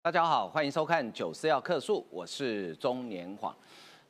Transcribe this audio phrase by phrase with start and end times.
[0.00, 3.52] 大家好，欢迎收看《九四要客诉》，我是中年晃。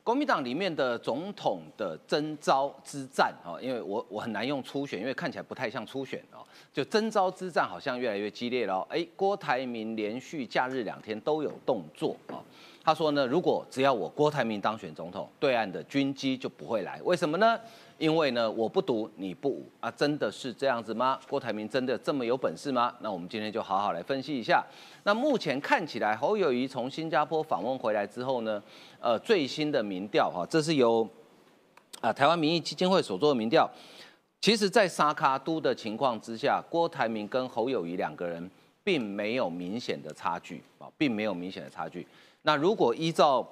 [0.03, 6.45] 国民党里面的总统的征召之战哦，因为我我很难用初选，因为看起来不太像初选哦。
[6.71, 8.85] 就征召之战好像越来越激烈了。
[8.87, 12.37] 哎，郭台铭连续假日两天都有动作哦。
[12.83, 17.01] 他说呢，如果只要我郭台铭当选总统，对岸的军机就不会来。
[17.03, 17.59] 为什么呢？
[17.99, 21.19] 因为呢，我不独你不武啊，真的是这样子吗？
[21.29, 22.95] 郭台铭真的这么有本事吗？
[23.01, 24.65] 那我们今天就好好来分析一下。
[25.03, 28.63] 那目前看起来，侯友谊从新加坡访问回来之后呢，
[29.01, 31.07] 呃，最新的民调哈，这是由
[31.99, 33.69] 啊台湾民意基金会所做的民调。
[34.41, 38.49] 其实，在沙卡都的情况之下，郭台铭跟侯友谊两个人
[38.85, 42.07] 并没有明显的差距啊，并没有明显的差距。
[42.43, 43.45] 那如果依照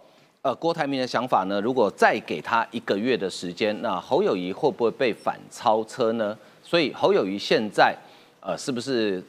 [0.48, 1.60] 呃，郭台铭的想法呢？
[1.60, 6.38] 如果再给他一个月的时间，那侯友谊会不会被反超车呢？
[6.64, 7.94] 所以侯友谊现在
[8.40, 9.22] 呃，是不是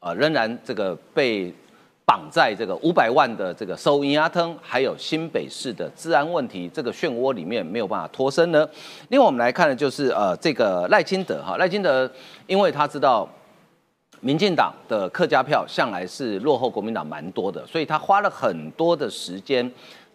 [0.00, 1.52] 呃仍然这个被
[2.06, 8.66] 绑在这个五百万的这个收银牙吞，还有新北市的治安问题这个漩涡里面没有办法脱身呢？
[9.10, 12.10] 另外我们来看的就是呃这个赖清德哈，赖清德
[12.46, 13.28] 因为他知道
[14.20, 19.70] 民进党的客家票向来是落后国民党蛮多的，所以他花了很多的时间。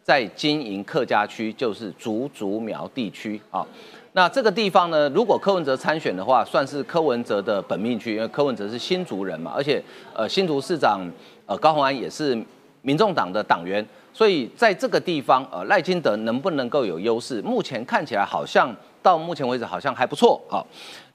[0.08, 3.68] 在经营客家区，就是竹竹苗地区啊。
[4.14, 11.02] 那这个地方呢，如果柯文哲参选的话，算是柯文哲的本命区，因为柯文哲是新竹人嘛，而且呃新竹市长
[11.46, 12.42] 呃高虹安也是
[12.84, 17.42] 民众党的党员，所以在这个地方呃赖清德能不能够有优势？
[17.42, 20.42] 目前看起来好像到目前为止好像还不错。
[20.50, 20.64] 啊，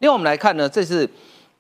[0.01, 1.09] 另外我们来看呢，这是。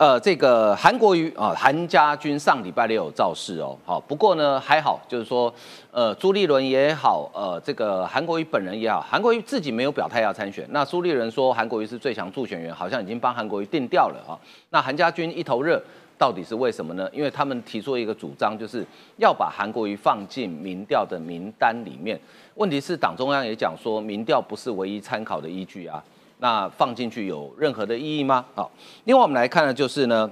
[0.02, 5.54] 呃，这个韩国瑜啊，韩家军上礼拜六有造势哦，好，不过呢还好，就是说，
[5.92, 14.34] 呃，朱立伦也好，呃，这个韩国瑜本人也好，韩国瑜自己没有表态要参选，那朱立伦说韩国瑜是最强助选员，好像已经帮韩国瑜定掉了啊。
[14.70, 15.80] 那韩家军一头热，
[16.18, 17.08] 到底是为什么呢？
[17.12, 18.84] 因为他们提出一个主张，就是
[19.18, 22.18] 要把韩国瑜放进民调的名单里面。
[22.56, 26.02] 问题是党中央也讲说，民调不是唯一参考的依据啊。
[26.42, 28.44] 那放进去有任何的意义吗？
[28.56, 28.68] 好，
[29.04, 30.28] 另外我们来看的就是呢，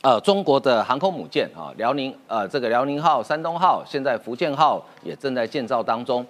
[0.00, 6.26] 呃，中国的航空母舰啊，辽宁呃，这个辽宁号、山东号，现在福建号也正在建造当中。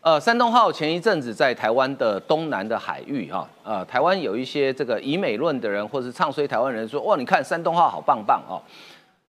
[0.00, 8.58] 呃，山东号前一阵子在台湾的东南的海域哈，呃，台湾有一些这个以美论的人或是唱衰台湾人说，哇，你看山东号好棒棒哦。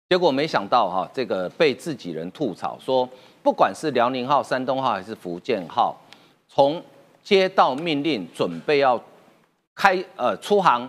[0.07, 3.09] 结果没想到哈，这个被自己人吐槽说，
[3.44, 5.94] 不管是辽宁号、山东号还是福建号，
[6.47, 6.81] 从
[7.25, 9.02] 接到命令准备要
[9.74, 10.88] 开呃出航，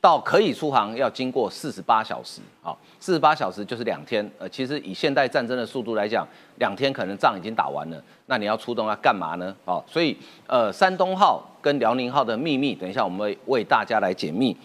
[0.00, 4.28] 到可以出航要经过四十八小时，好，四十八小时就是两天。
[4.38, 8.02] 呃，其实以现代战争的速度来讲，两天可能仗已经打完了。
[8.24, 9.54] 那你要出动要干嘛呢？
[9.66, 14.56] 好，所以呃，山东号跟辽宁号的秘密，等一下我们会为大家来解密。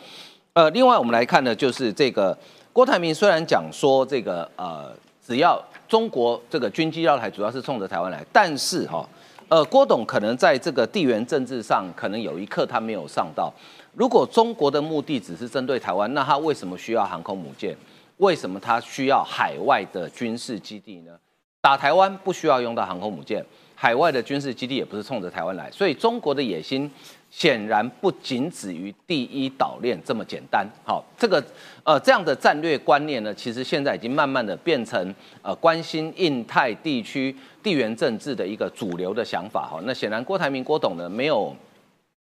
[0.53, 2.35] 呃，另外我们来看的就是这个
[2.71, 9.05] 郭台铭虽然讲说这个呃，只要中国这个军机要台主要是冲着台湾来，但是哈。
[9.49, 13.51] 呃，郭董可能在这个地缘政治上，可能有一刻他没有上到。
[13.95, 17.75] 如果中国的目的只是针对台湾，那他为什么需要航空母舰？
[18.17, 21.17] 为什么他需要海外的军事基地呢？
[21.61, 23.43] 打台湾不需要用到航空母舰，
[23.73, 26.89] 海外的军事基地也不是冲着台湾来，所以中国的野心。
[27.31, 30.67] 显然不仅止于第一岛链这么简单。
[30.83, 31.43] 好，这个
[31.83, 39.67] 呃这样的战略观念呢，其实现在已经慢慢的变成呃关心印太地区地缘政治的一个主流的想法。
[39.71, 41.55] 哈，那显然郭台铭郭董呢没有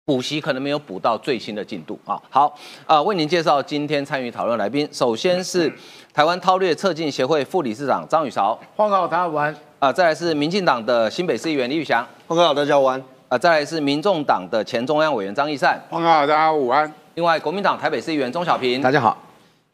[0.05, 1.99] 补习，可能没有补到最新的进度。
[2.05, 5.73] 啊，好，呃为您介绍今天参与讨论来宾，首先是
[6.13, 9.57] 台湾韬略策进协会副理事长张宇韶，欢迎大家晚安。
[9.79, 13.20] 啊，再来是民进党的新北市议员李宇翔，欢迎大家晚安。
[13.31, 16.93] 啊，再来是民众党的前中央委员张义善，欢迎大家午安。
[17.15, 19.17] 另外，国民党台北市议员钟小平，大家好。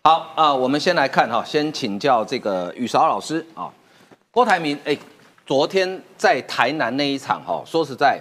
[0.05, 3.73] 好啊，我们先来看哈，先请教这个雨韶老师啊，
[4.31, 4.95] 郭台铭，哎，
[5.47, 8.21] 昨天在台南那一场哈，说实在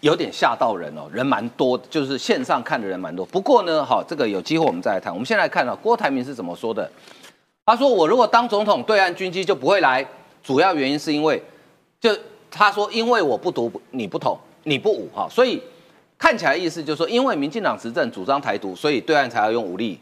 [0.00, 3.24] 有点吓到人哦，人蛮多，就是线上看的人蛮多。
[3.26, 5.12] 不过呢，哈，这个有机会我们再来谈。
[5.12, 6.90] 我们先来看啊，郭台铭是怎么说的？
[7.66, 10.04] 他说：“我如果当总统，对岸军机就不会来，
[10.42, 11.40] 主要原因是因为，
[12.00, 12.10] 就
[12.50, 14.36] 他说，因为我不读，你不统。”
[14.68, 15.62] 你不武哈，所以
[16.18, 19.96] 看起来意思就是说，因为民进党执政主张台独，所以对岸才要用武力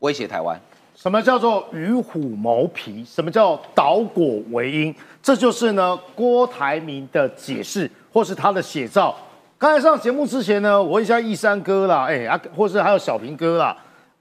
[0.00, 0.60] 威胁台湾。
[0.96, 3.04] 什么叫做与虎谋皮？
[3.04, 4.92] 什么叫倒果为因？
[5.22, 9.14] 这就是呢郭台铭的解释，或是他的写照。
[9.56, 13.76] 刚才上节目之前呢，我问一下义山哥啦，哎啊，或是还有小平哥啦，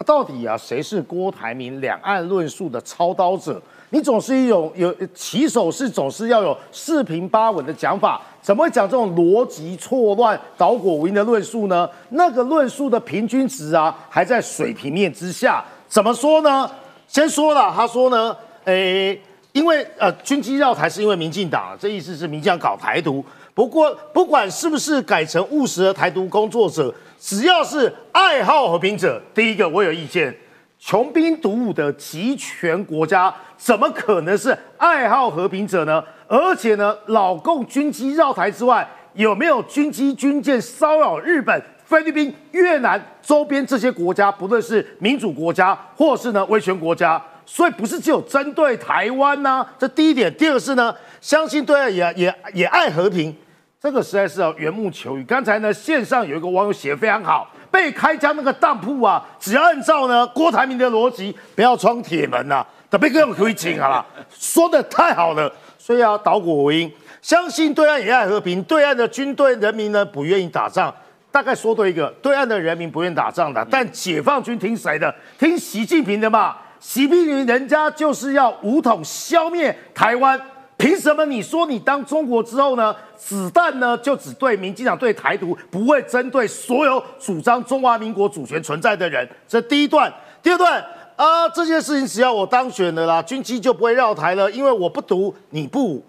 [0.05, 3.59] 到底啊谁是郭台铭两岸论述的操刀者？
[3.89, 11.89] 你总是一种有起手是总是要有四平八稳的讲法，怎么会讲这种逻辑错乱、导果无因的论述呢？
[12.09, 15.63] 那个论述的平均值啊，还在水平面之下。
[15.87, 16.69] 怎么说呢？
[17.07, 18.35] 先说了，他说呢，
[18.65, 19.17] 诶，
[19.53, 23.23] 因为呃军机绕台是因为民进党，这意思是民进党搞台独。
[23.53, 30.35] 不过不管是不是改成务实的台独工作者，只要是爱好和平者，第一个我有意见。
[30.79, 36.03] 穷兵黩武的集权国家，怎么可能是爱好和平者呢？
[36.27, 44.31] 而且呢，老共军机绕台之外，有没有军机军舰骚扰日本、菲律宾、越南周边这些国家？
[44.31, 49.65] 不论是民主国家，或是呢威权国家，所以不是只有针对台湾呢？
[49.79, 50.31] 这第一点。
[50.35, 53.35] 第二是呢，相信对岸也也也爱和平，
[53.81, 55.23] 这个实在是要缘木求鱼。
[55.23, 57.49] 刚才呢，线上有一个网友写的非常好。
[57.77, 66.91] 被开枪那个当铺啊，只要按照呢郭台铭的逻辑，不要装铁门呐，特别更可以请啊啦，说的太好了，所以要导果为因，
[67.21, 70.91] 相信对岸也爱和平，对岸的军队人民呢不愿意打仗，
[71.31, 75.13] 大概说对一个，对岸的人民不愿意打仗的，但解放军听谁的？
[75.37, 80.41] 听习近平的嘛，习近平人家就是要武统消灭台湾。
[80.77, 82.95] 凭什么你说你当中国之后呢？
[83.17, 89.27] 子弹呢就只对民进党对台独，不会针对所有主张中华民国主权存在的人？
[89.47, 90.79] 这第一段，第二段
[91.15, 96.05] 啊，这件事情只要我当选了啦，军机就不会绕台了，因为我不读你不。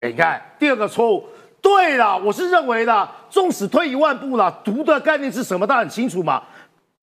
[0.00, 1.24] 你看第二个错误，
[1.60, 5.64] 对了，我是认为的，纵使退一万步了，独的概念是什么？
[5.64, 6.42] 大家很清楚嘛。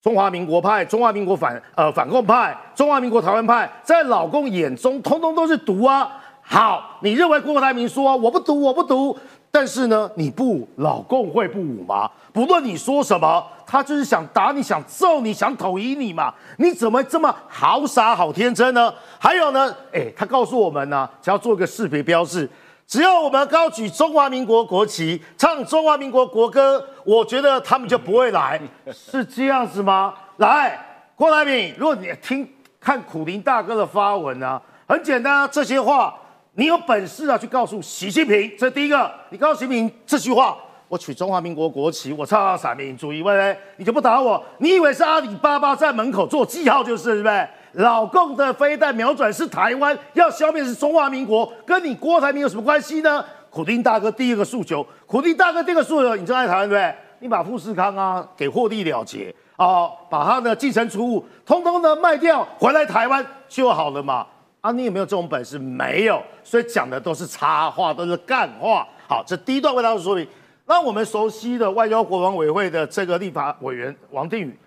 [0.02, 6.19] 中华民国派、中华民国反呃反共派、中华民国台湾派，在老共眼中，通通都是独啊。
[6.52, 9.16] 好，你认为郭台铭说我不读我不读，
[9.52, 12.10] 但是呢，你不老共会不武吗？
[12.32, 16.34] 不论你说什么，他就是想打你，想揍你，想统一你嘛？
[16.58, 18.92] 你怎么这么好傻好天真呢？
[19.20, 22.50] 还有呢，哎，他告诉我们呢，只要做一个识别标志，
[22.84, 28.60] 只要我们高举中华民国国旗，唱中华民国国歌，我觉得他们就不会来，
[28.92, 30.12] 是这样子吗？
[30.38, 30.76] 来，
[31.14, 36.12] 郭台铭，如果你听看苦林大哥的发文呢，很简单，这些话。
[36.60, 40.54] 你有本事啊，去告诉习近平，这第一个，你告诉习近平这句话，
[40.88, 44.44] 我取中华民国国旗，我唱三民主义，喂喂，你就不打我？
[44.58, 47.48] 你以为是阿里巴巴在门口做记号就是，是不是？
[47.72, 53.24] 老共的飞弹瞄准是台湾，要消灭是中华民国，跟你郭台铭有什么关系呢？
[53.48, 56.94] 苦丁大哥第一个诉求，苦丁大哥第二个诉求，你就爱台湾对不对？
[57.20, 64.26] 你把富士康啊给获利了结啊，把他的继承出物通通的卖掉，回来台湾就好了嘛。
[64.60, 65.58] 啊，你有没有这种本事？
[65.58, 68.86] 没有，所以讲的都是插话，都是干话。
[69.08, 70.26] 好，这第一段为大家说明。
[70.66, 74.58] 那我们熟悉的外交国防委会的这个立法委员王定宇，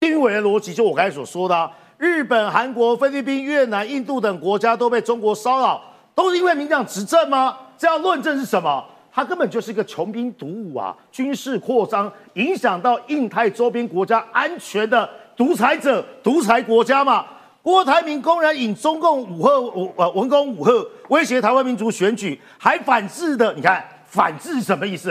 [0.00, 5.82] 定宇委员逻辑就我刚才所说的，日本、韩国、菲律宾、越南、印度等国家都被中国骚扰，
[6.14, 7.58] 都是因为民党执政吗？
[7.76, 8.84] 这样论证是什么？
[9.12, 17.26] 他根本就是一个穷兵黩武啊，军事扩张，影响到印太周边国家安全的独裁者、独裁国家嘛。
[17.64, 19.52] 郭台铭公然引中共武赫
[19.96, 23.54] 呃文攻武赫，威胁台湾民族选举，还反制的。
[23.54, 25.10] 你看反制什么意思？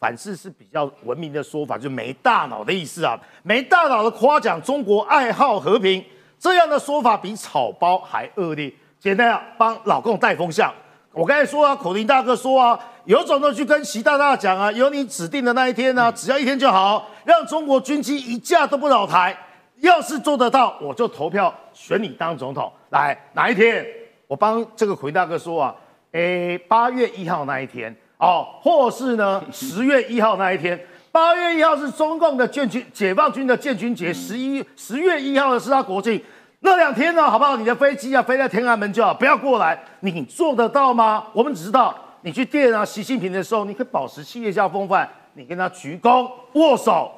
[0.00, 3.16] 反制是比较文明的说法，就没大脑的意思啊。
[3.44, 6.04] 没大脑的夸奖中国爱好和平，
[6.36, 8.74] 这样的说法比草包还恶劣。
[8.98, 10.74] 简单啊，帮老共带风向。
[11.12, 19.36] 我刚才说啊，口令大哥说啊，有种的去跟习大大讲啊，有你指定的那一天呢，只要一天就好，让中国军机一架都不扰台。
[19.84, 22.70] 要是做得到，我就投票选你当总统。
[22.90, 23.84] 来，哪一天
[24.26, 25.74] 我帮这个奎大哥说啊？
[26.12, 30.78] 诶，八月一号那一天哦，或是呢 十月一号那一天。
[31.10, 36.20] 八月一号是中共的建军解放军的建军节，十一十月一号的是他国庆，
[36.60, 37.56] 那两天呢，好不好？
[37.56, 39.78] 你的飞机啊飞在天安门就好，不要过来。
[40.00, 41.26] 你做得到吗？
[41.32, 47.12] 我们只知道你去见啊习近平的时候，你可以保持企业家风范，你跟他鞠躬握手，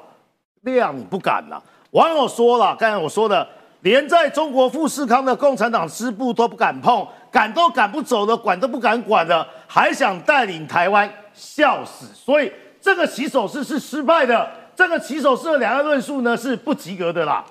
[0.61, 1.63] 那样你不敢了。
[1.97, 3.47] 网友说了，刚才我说的，
[3.81, 12.05] 连在中国富士康的共产党支部都不敢碰，赶都赶不走的，管都不敢管的，还想带领台湾，笑死！
[12.13, 17.43] 所以这个起手式是失败的，这个起手式的两岸论述呢是不及格的啦。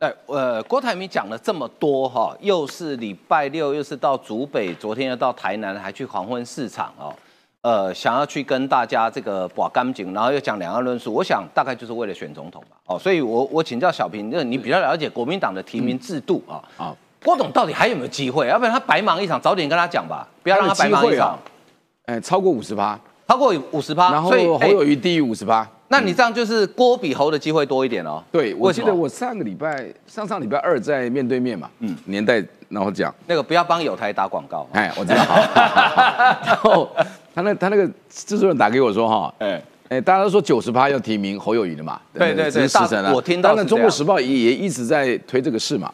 [0.00, 7.14] 哎，呃，郭台铭讲了这么多哈，又是礼拜六，又是到竹北，昨天又到台南，还去黄昏市场哦。
[7.62, 12.76] 呃，想要去跟大家这个把干净，然后又讲两岸论述，我想大概就是为了选总统吧。
[12.86, 16.58] 哦，所以我我请教小平，那你比较了解国民党的提名制度啊？
[16.76, 18.48] 啊，郭董到底还有没有机会？
[18.48, 21.38] 要不然他白忙一场，早点跟他讲吧，不要让他白忙一场。
[22.06, 28.20] 哎，超过五十趴，超过五十趴，然后侯友谊低于五十趴，那你这样就是郭比侯的机会多一点哦。
[28.32, 35.24] 对，我记得我上个礼拜上上礼拜二在面对面嘛，嗯，年代然后讲那个不要帮友台打广告，哎，我知道。
[36.44, 36.88] 然后。
[37.34, 43.50] 他那他那个制作人打给我说哈，哎哎，大家都说九十八要提名侯友谊的嘛，对对对，大神啊，我听到。
[43.50, 45.92] 当然，《中国时报》也也一直在推这个事嘛。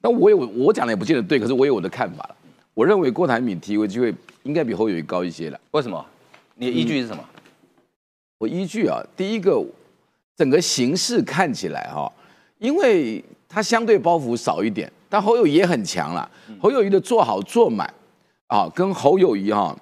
[0.00, 2.28] 那我有我讲的也不见得对，可是我有我的看法
[2.74, 4.14] 我认为郭台铭提位机会
[4.44, 5.58] 应该比侯友谊高一些了。
[5.72, 6.04] 为什么？
[6.54, 7.24] 你的依据是什么？
[8.38, 9.60] 我依据啊，第一个，
[10.36, 12.10] 整个形势看起来哈，
[12.58, 16.30] 因为他相对包袱少一点，但侯友谊也很强了。
[16.60, 17.92] 侯友谊的做好做满
[18.46, 19.76] 啊，跟侯友谊哈，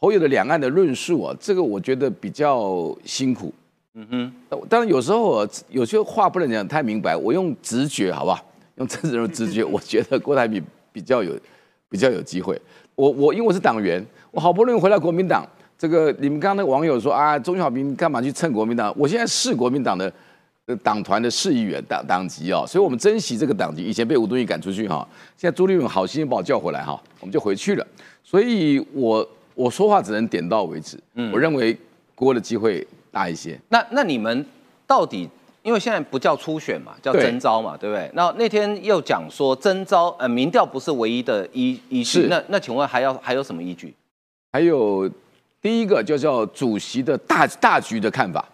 [0.00, 3.52] 侯友的两岸的论述啊，这个我觉得比较辛苦。
[3.94, 4.32] 嗯哼，
[4.68, 8.40] 当然有时候有些话不能讲太明白，我用直觉好不好？
[8.78, 10.62] 用政治的直觉，我觉得郭台铭
[10.92, 11.36] 比较有
[11.88, 12.56] 比较有机会。
[12.94, 15.44] 我我因为我是党员，我好不容易回来国民党。
[15.76, 18.94] 这个你们刚刚那个网友说啊，钟小平干嘛去蹭国民党？
[18.96, 20.12] 我现在是国民党的
[20.82, 23.82] 党团的市议员党党籍哦，所以我们珍惜这个党籍。
[23.82, 27.84] 以前被吴敦义赶出去哈，现在朱立伦好心把我叫回来哈，我们就回去了。
[28.22, 29.28] 所以我
[29.58, 30.96] 我说话只能点到为止。
[31.14, 31.76] 嗯，我认为
[32.14, 33.58] 郭的机会大一些。
[33.68, 34.46] 那那你们
[34.86, 35.28] 到底
[35.62, 38.08] 因为现在不叫初选嘛，叫征招嘛，对不对？
[38.14, 43.92] 那那天又讲说征招呃民调不是唯一的依依据，那那请问还要还有什么依据？
[44.52, 45.10] 还有。
[45.60, 48.48] 第一个就叫主席的大大局的看法，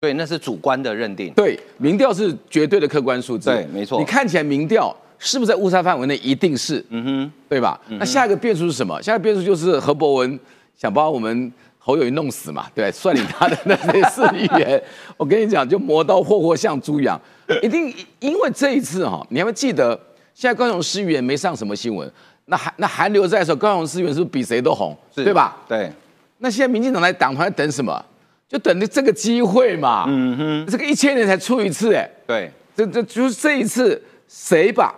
[0.00, 1.32] 对，那是主观的认定。
[1.34, 3.50] 对，民调是绝对的客观数字。
[3.50, 3.98] 对，没错。
[3.98, 6.16] 你看起来民调是不是在误差范围内？
[6.18, 6.84] 一定是。
[6.90, 7.80] 嗯哼，对吧？
[7.98, 9.00] 那下一个变数是什么？
[9.02, 10.38] 下一个变数就是何伯文
[10.76, 12.66] 想把我们侯友谊弄死嘛？
[12.74, 14.80] 对，率领他的那些市议员，
[15.16, 17.18] 我跟你讲，就磨刀霍霍像猪养。
[17.62, 19.98] 一定因为这一次哈，你还会记得，
[20.34, 22.10] 现在高雄市议员没上什么新闻，
[22.46, 24.96] 那韩那韩流在的时候，高雄市议员是不是比谁都红？
[25.14, 25.56] 对吧？
[25.66, 25.90] 对。
[26.38, 28.04] 那现在民进党来党团等什么？
[28.46, 30.04] 就等着这个机会嘛。
[30.06, 34.94] 嗯哼，这个一千年才出一次，哎，对，这这就是这一次谁把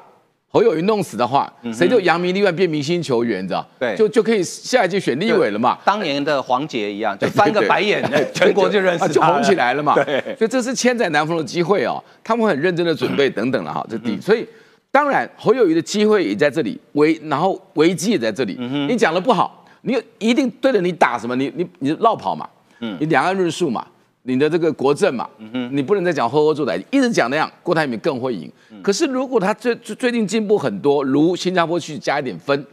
[0.56, 3.66] 侯友谊弄死的话，谁就扬名立万变明星球员，你知道？
[3.78, 5.76] 对，就就可以下一届选立委了嘛。
[5.84, 9.94] 当年的黄杰一样，就翻个白眼，全国就认识就红起来了嘛。
[10.02, 13.86] 对，所以这是千载难逢的机会哦，他们很认真的准备等等了哈。
[13.90, 14.48] 这第，所以
[14.90, 18.56] 当然侯友谊的机会也在这里，危然后危机也在这里。
[18.88, 19.62] 你讲的不好。
[19.82, 21.36] 你一定对着你打什么？
[21.36, 22.48] 你你你绕跑嘛？
[22.80, 23.86] 嗯，你两岸论述嘛？
[24.28, 25.28] 你的这个国政嘛？
[25.38, 28.50] 嗯，你不能再讲呵呵做台，一直讲那样，郭台铭更会赢。
[28.82, 32.66] 可是如果他最最最近进步很多，如新加坡去加一点分，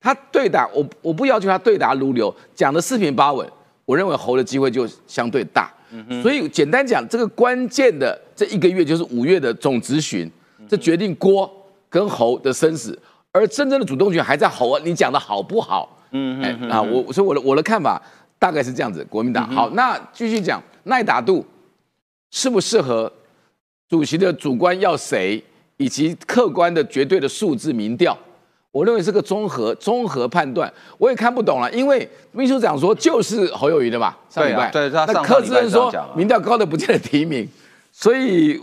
[0.00, 3.44] 他对打我我不要求他对答如流，讲的四平八稳，
[3.84, 5.68] 我认为侯的机会就相对大。
[5.92, 10.30] 嗯所以简单讲，这个关键的这一个月就是五月的总咨询，
[10.68, 11.50] 这决定郭
[11.88, 12.96] 跟侯的生死，
[13.32, 15.98] 而真正的主动权还在侯啊，你讲的好不好？
[16.12, 18.00] 嗯嗯啊，我所以我的我的看法
[18.38, 21.44] 大概是这样子，国民党好，那继续讲耐打度
[22.30, 23.12] 适不适合
[23.88, 25.42] 主席的主观要谁，
[25.76, 28.16] 以及客观的绝对的数字民调，
[28.70, 37.48] 我认为是个综合综合判断，我也看不懂了，因为秘书长说就是侯友谊的嘛，上礼拜，对，那柯志恩说民调高的不见得提名，
[37.92, 38.60] 所以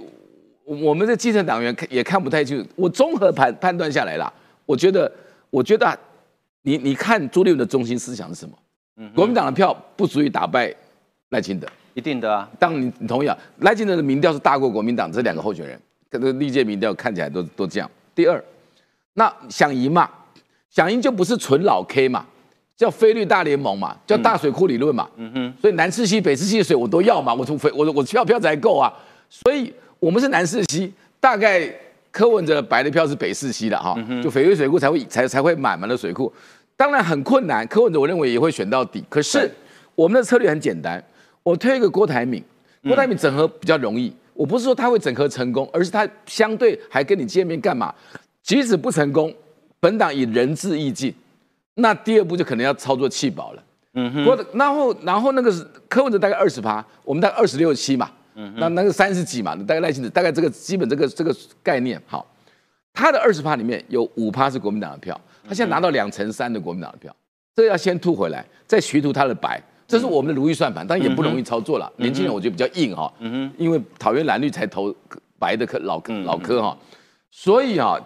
[0.63, 4.31] 我们的基层党员看也看不太清楚，我综合判判断下来啦，
[4.65, 5.11] 我觉得
[5.49, 5.97] 我觉得。
[6.63, 8.51] 你你看朱立伦的中心思想是什么？
[8.97, 10.73] 嗯，国民党的票不足以打败
[11.29, 11.65] 赖清德，
[11.97, 12.47] 一定的啊。
[12.59, 15.79] 当你你同意啊，赖清德的民调是大过国民党这两个候选人，
[16.11, 17.89] 这个历届民调看起来都都这样。
[18.13, 18.41] 第二，
[19.13, 20.07] 那想赢嘛，
[20.69, 22.23] 想赢就不是纯老 K 嘛，
[22.75, 25.09] 叫菲律大联盟嘛，叫大水库理论嘛。
[25.15, 28.93] 嗯哼，所以南四溪、北四溪的水我都要嘛，我从菲我我票票才够啊。
[29.27, 31.67] 所以我们是南四溪，大概
[32.11, 36.31] 柯文哲白的票是北四溪的哈，就翡翠水库才会才才会满满的水库。
[36.75, 39.03] 当然很困难，柯文哲我认为也会选到底。
[39.09, 39.49] 可是
[39.95, 41.03] 我们的策略很简单，
[41.47, 42.43] 我推一个郭台铭，
[42.83, 44.13] 郭台铭整合比较容易。
[44.33, 47.93] 我不是说他会整合成功，而是他相对还跟你见面干嘛？
[48.43, 49.33] 即使不成功，
[49.79, 51.13] 本党以仁至义尽，
[51.75, 53.63] 那第二步就可能要操作弃保了。
[53.93, 54.45] 嗯哼。
[54.53, 55.49] 然后然后那个
[55.87, 58.11] 柯文哲大概二十趴，我们大概二十六七嘛。
[58.35, 62.29] 嗯那那个三十几嘛，大概赖清德大概这个基本这个这个概念好。
[62.93, 65.19] 他的二十趴里面有五趴是国民党的票。
[65.47, 67.15] 他现在拿到两成三的国民党的票，
[67.55, 71.91] 这个要先吐回来，再徐图他的白，这是我们的如意算盘，但也不容易操作了。
[71.95, 73.11] 年轻人我觉得比较硬哈，
[73.57, 74.93] 因为讨厌蓝绿才投
[75.39, 76.77] 白的科老老科哈，
[77.31, 77.97] 所以啊，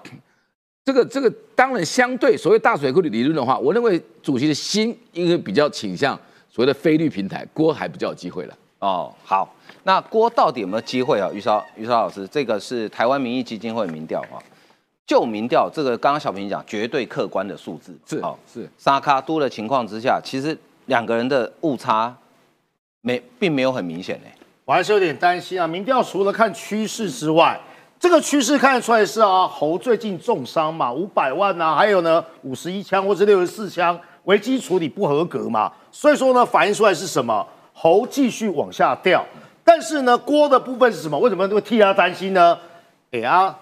[0.86, 6.16] 这个这个当然相对所谓大水库的理论的话，我认为主席的心应该比较倾向
[6.50, 8.58] 所谓的非绿平台，郭还比较有机会了。
[8.80, 11.30] 哦，好，那郭到底有没有机会啊？
[11.34, 14.38] 于超于超老师，这个是台湾民意基金会民调啊。
[15.06, 20.58] 就民调这个，刚刚小平讲绝对客观的数字是哦是沙卡多的情况之下，其实
[20.92, 22.14] 两个人的误差
[23.00, 24.26] 没并没有很明显呢。
[24.66, 25.66] 我还是有点担心啊。
[25.66, 27.58] 民调除了看趋势之外，
[27.98, 37.48] 这个趋势看得出来是啊，侯最近重伤嘛，五百万呐，还有呢五十一枪或者六十四枪，危机处理不合格嘛，所以说呢反映出来是什么？
[37.72, 39.26] 侯继续往下掉。
[39.64, 41.18] 但是呢郭的部分是什么？
[41.18, 42.60] 为什么会替他担心呢？
[43.12, 43.58] 哎啊。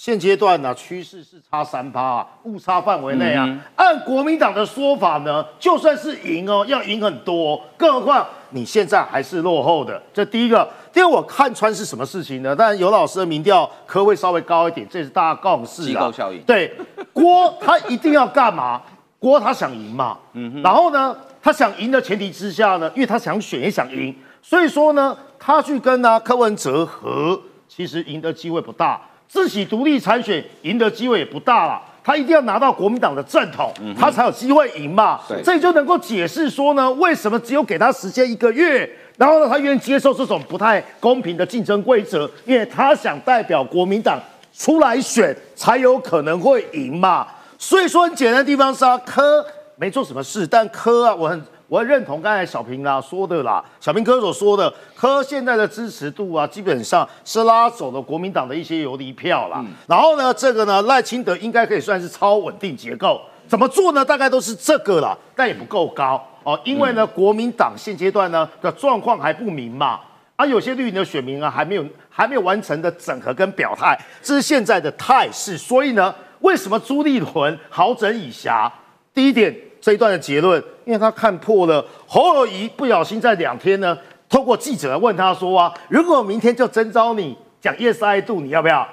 [0.00, 3.44] 现阶段呢，趋势是差三趴啊，误差范围内啊。
[3.48, 10.00] 嗯按国民党的说法呢，就算是赢哦，要赢很多、哦，更何况你现在还是落后的。
[10.14, 12.54] 这第一个，第二，我看穿是什么事情呢？
[12.54, 15.86] 当然，尤老师的民调科位稍微高一点，这是大家共识啊。
[15.86, 16.72] 机构效应对，
[17.12, 18.80] 郭他一定要干嘛？
[19.18, 31.82] 郭他想赢嘛，嗯，然后呢，他想赢的前提之下呢，因为他想选也想赢，所以说呢，他去跟呢柯文哲和，其实赢的机会不大，自己独立参选赢的机会也不大了。
[32.02, 35.20] 他一定要拿到国民党的正统，他才有机会赢嘛。
[35.28, 44.18] 对这就能够解释说呢，为什么只有给他时间一个月，然后呢，他愿意接受这种不太公平的竞争规则，因为他想代表国民党
[44.56, 47.26] 出来选，才有可能会赢嘛。
[47.58, 49.44] 所以说很简单的地方是啊，柯
[49.76, 59.62] 没做什么事，但柯啊，我很我很认同刚才小平啦说的啦，小平哥所说的，柯现在的支持度啊，基本上是拉走了国民党的一些游离票啦。
[59.86, 63.20] 然后呢，这个呢，赖清德应该可以算是超稳定结构。
[63.46, 64.02] 怎么做呢？
[64.02, 70.00] 大概都是这个啦，但也不够高哦，因为呢，国民党现阶段呢的状况还不明嘛。
[70.36, 75.58] 啊，有些绿营的选民啊，还没有还没有完成的整合跟表态，这是现在的态势。
[75.58, 78.70] 所以呢，为什么朱立伦好整以暇？
[79.12, 83.96] 第一点，这一段的结论，因为他看破了侯友谊不小心在两天呢，
[84.28, 88.86] 透过记者来问他说啊，如果明天就征召你讲 yes I do，你要不要？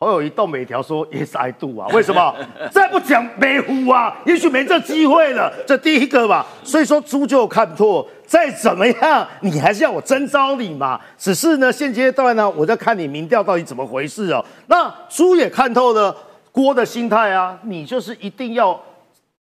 [0.00, 2.32] 侯友谊动每条说 yes I do 啊，为什么？
[2.70, 5.52] 再不讲没胡啊，也许没这机会了。
[5.66, 11.00] 这第一个吧，所以说猪就看破，再怎么样，你还是要我征召你嘛。
[11.18, 14.44] 只是呢，现阶段呢，我在看你民调到底怎么回事哦。
[14.68, 16.16] 那猪也看透了
[16.52, 18.80] 郭的心态啊，你就是一定要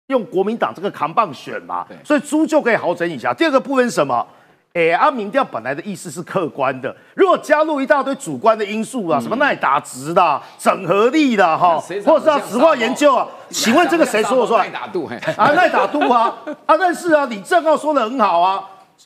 [0.09, 3.35] 用国民党这个扛棒选嘛，所以猪就可以好整一下。
[3.35, 4.27] 第二个部分是什么？
[4.73, 14.71] 哎，啊，民调本来的意思是客观的，如果加入一大堆主观的因素啊，什么耐打值的、整合力的哈或者是要实话研究啊， 请问这个谁说的算耐？
[14.71, 15.11] 打度？
[15.37, 18.63] 啊，耐打度啊，啊，但是啊，李正浩说的很好啊，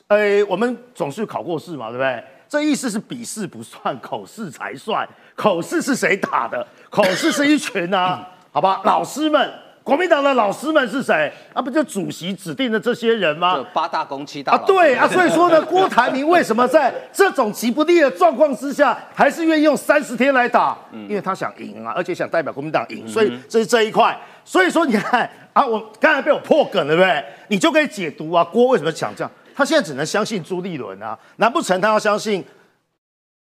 [0.07, 2.21] 呃，我们总是考过试嘛，对不对？
[2.49, 5.07] 这意思是笔试不算，口试才算。
[5.37, 6.67] 口试是谁打的？
[6.89, 9.49] 口试是一群啊， 好吧，老师们，
[9.83, 11.31] 国民党的老师们是谁？
[11.53, 13.65] 啊，不就主席指定的这些人吗？
[13.73, 20.77] 八大公七大啊，对啊，所以说呢，郭台铭为什么在这种极不利的状况之下，还是愿意用三十天来打？
[20.91, 24.15] 因为他想赢啊，而且想代表国民党赢，所以这是这一块。
[24.45, 27.25] 所以说你看啊，我刚才被我破梗了，对不对？
[27.47, 29.31] 你就可以解读啊，郭为什么想这样？
[29.55, 32.45] 他现在只能相信朱立伦啊，难不成他要相信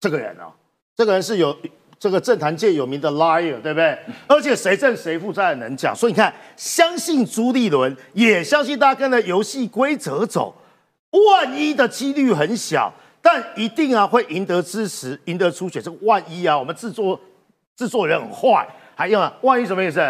[0.00, 0.48] 这个人啊？
[0.96, 1.56] 这个人是有
[2.02, 3.96] 这个政坛界有名的 liar，对不对？
[4.26, 10.52] 而且谁正谁负在能讲，所以你看，相信朱立伦，也相信大家跟着游戏规则走，
[11.12, 15.80] 万一的几率很小，但一定啊会赢得支持，赢得初选。
[15.80, 17.20] 这个万一啊，我们制作
[17.76, 20.00] 制作人很坏，还有啊，万一什么意思？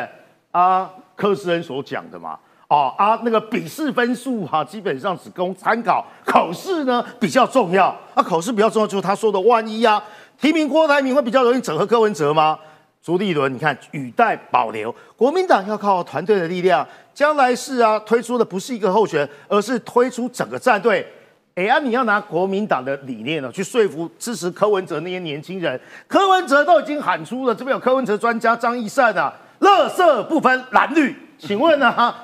[0.51, 2.39] 啊，柯世恩所讲的嘛。
[2.69, 7.95] 哦啊，那个笔试分数哈、基本上只供参考，考试呢比较重要。
[8.15, 10.03] 啊，考试比较重要，就是他说的万一啊，
[10.43, 12.59] 提名郭台铭会比较容易整合柯文哲吗？
[13.01, 21.07] 朱立伦，你看语带保留，国民党要靠团队的力量，将来是啊推出的不是一个候选，而是推出整个战队。
[21.55, 25.81] 哎呀，你要拿国民党的理念呢，去说服支持柯文哲那些年轻人。
[26.09, 31.15] 柯文哲都已经喊出了，这边有柯文哲专家张义善啊，乐色不分蓝绿。
[31.39, 32.19] 请问呢、啊？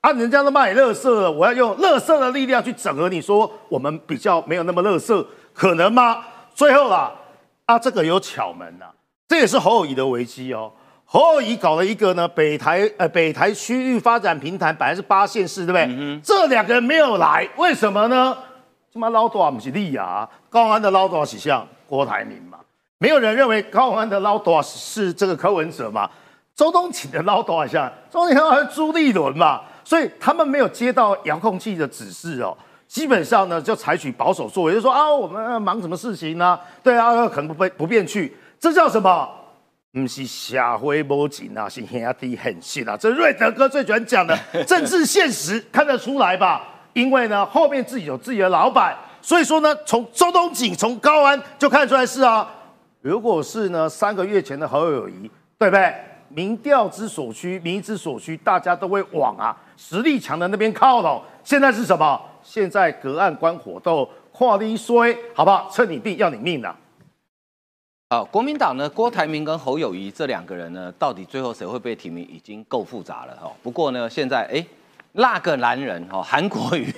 [0.00, 6.22] 啊，人家都卖乐色了，我要用乐色的力量去整合你，说我们比较没有那么乐色，可能吗？
[6.54, 7.12] 最后啦，啊，
[7.82, 8.86] 这个有巧门呐、
[9.26, 10.70] 这也是侯友谊的危机哦。
[11.06, 16.20] 侯友谊搞了一个呢，北台呃北台区域发展平台，本来是八县市，对不对？
[16.22, 18.36] 这两个人没有来，为什么呢？
[18.92, 20.28] 他妈捞多少不是利啊？
[20.48, 22.58] 高安的捞多少是像郭台铭嘛？
[22.98, 26.08] 没有人认为高安的捞多少是这个柯文哲嘛？
[26.54, 29.62] 周东锦的捞多少像周东锦好像朱立伦嘛？
[29.84, 32.56] 所以他们没有接到遥控器的指示哦。
[32.86, 39.28] 基本上呢，就采取保守作为，就说啊，我们呃忙什么事情呢、对啊，可能不便不便去，这叫什么？
[39.92, 42.96] 不是社会摸紧啊，是兄弟很信啊。
[42.96, 46.66] 这瑞德哥最喜欢讲的 政治现实看得出来吧？
[46.92, 52.48] 因为呢，后面自己有自己的老板，所以说呢，从周东锦、从高安就看得出来是啊。
[53.00, 55.94] 如果是呢，三个月前的侯友谊，对不对？
[56.28, 61.22] 民调之所趋，民意之所趋，大家都会往啊实力强的那边靠拢。
[61.44, 62.20] 现在是什么？
[62.44, 65.68] 现在隔岸观火斗，跨力衰，好不好？
[65.72, 66.76] 趁你病要你命啊！
[68.10, 73.50] 好，国民党呢，郭台铭跟侯友谊这两个人呢，到底最后谁会被提名，已经够复杂了哈。
[73.62, 74.64] 不过呢，现在哎，
[75.12, 76.94] 那个男人哈，韩国瑜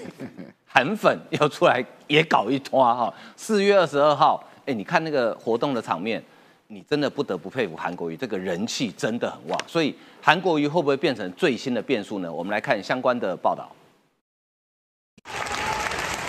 [0.67, 3.15] 韩粉要出来也搞一拖哈。
[3.37, 6.23] 四月二十二号，哎，你看那个活动的场面，
[6.67, 9.59] 你真的不得不佩服韩国瑜，这个人气真的很旺。
[9.67, 12.31] 所以韩国瑜会不会变成最新的变数呢？
[12.31, 13.71] 我们来看相关的报道。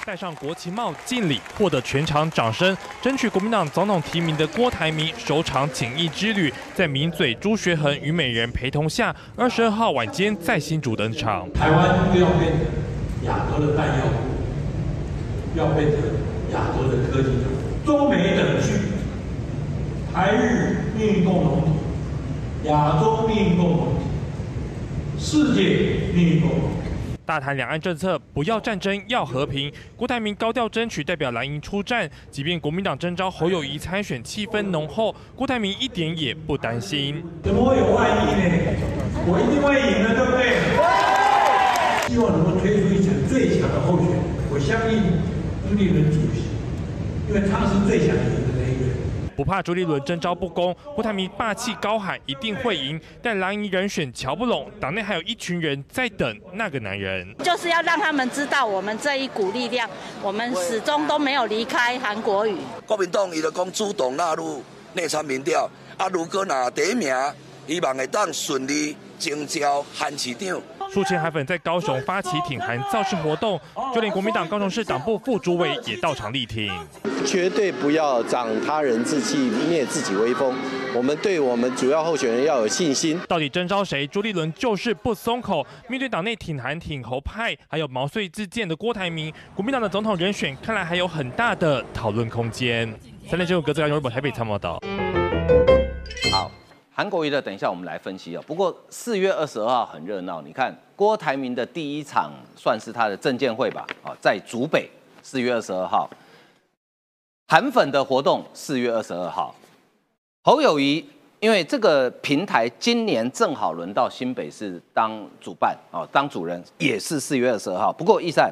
[0.07, 11.45] 戴上国旗帽敬礼，获得全场掌声，争取国民党总统提名的郭台铭首场锦义之旅，在名嘴朱学恒与美人陪同下，二十二号晚间在新竹登场。
[11.51, 14.05] 台湾要变成亚洲的弹药，
[15.55, 15.99] 要变成
[16.53, 17.27] 亚洲的科技，
[17.85, 21.63] 中美等距，台日命运共同
[22.63, 26.86] 体，亚洲命运共同体，世界命运共同体。
[27.27, 29.69] 大谈两岸政策，不要战争，要和平。
[29.97, 37.21] 郭台铭高调争取代表蓝营出战，即便国民党征召侯友谊参选，气氛浓厚，郭台铭一点也不担心。
[37.43, 38.47] 怎么会有万一呢？
[39.27, 40.55] 我一定会赢的，对不对？
[42.07, 44.19] 希望能够推出一场最强的候选人。
[44.49, 45.03] 我相信
[45.67, 46.47] 朱立伦主席，
[47.27, 48.56] 因为他是最想赢的。
[49.37, 59.87] 不怕朱立伦征召不公，郭台铭霸气高喊一定会赢，但蓝营人选瞧不拢，党内还有一群人在等那个男人，就是要让他们知道我们这一股力量，
[60.23, 62.57] 我们始终都没有离开韩国瑜。
[62.87, 67.15] 国民党伊就讲主动纳入内参民调，啊，如果拿第一名，
[67.67, 70.59] 希望会当顺利征召韩市长。
[70.91, 73.59] 数千海粉在高雄发起挺韩造势活动，
[73.93, 76.71] 就连国民党高雄市党部副主委也到场力挺。
[77.25, 79.37] 绝对不要长他人志气，
[79.69, 80.55] 灭自己威风。
[80.95, 83.19] 我们对我们主要候选人要有信心。
[83.27, 84.07] 到底征召谁？
[84.07, 85.65] 朱立伦就是不松口。
[85.89, 92.91] 面对党内挺韩挺侯派，还有毛遂自荐的郭台铭，国民党的总统人选看来还有很大的讨论空间。
[93.29, 94.79] 三立新闻格子来由日本台北参谋导。
[96.97, 98.43] 韩国瑜的，等一下我们来分析哦。
[98.47, 104.89] 不过四月二十二号很热闹，你看郭台铭的第一场算是他的证监会吧，啊，在竹北
[105.21, 106.09] 四月二十二号，
[107.49, 109.53] 韩粉的活动四月二十二号，
[110.41, 111.07] 侯友谊
[111.39, 117.93] 因为这个平台今年正好轮到新北市当主办哦，当主人也是四月二十二号。
[117.93, 118.51] 不过易赛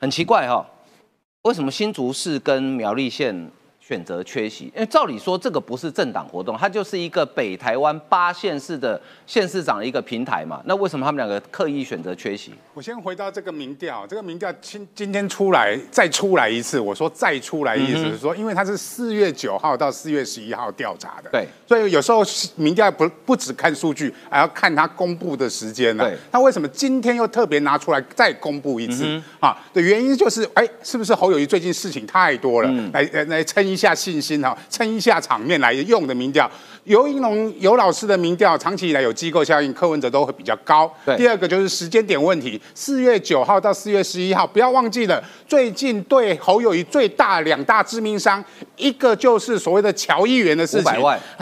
[0.00, 0.66] 很奇怪哈，
[1.42, 3.50] 为什么新竹市跟苗栗县？
[3.86, 10.60] 选择缺席，因为照理说这个不是政党活动，它就是一个北台湾八县市的县市长的一个平台嘛。
[10.64, 12.52] 那为什么他们两个刻意选择缺席？
[12.74, 22.24] 我先回到这个民调，这个民调今今天出来再出来一次，我说再出来意思是说，因为它是四月九号到四月十一号调查的，对，所以有时候
[22.56, 26.02] 民调不不只看数据，还要看它公布的时间呢。
[26.02, 29.56] 对，那为什么今天又特别拿出来再公布一次啊？
[29.72, 34.56] 的原因就是，哎，是不是侯友谊最近事情太多了，来来撑一下信心哈？
[34.70, 36.50] 撑一下场面来用的民调，
[36.84, 40.92] 尤英龙尤老师的民调，长期以来有机构效应，柯文哲都会比较高。
[41.04, 48.42] 对，第二个就是时间点问题，四月九号到四月十一号，不要忘记了，最近对侯友谊最大两大致命伤，
[48.76, 50.92] 一个就是所谓的乔议员的事情，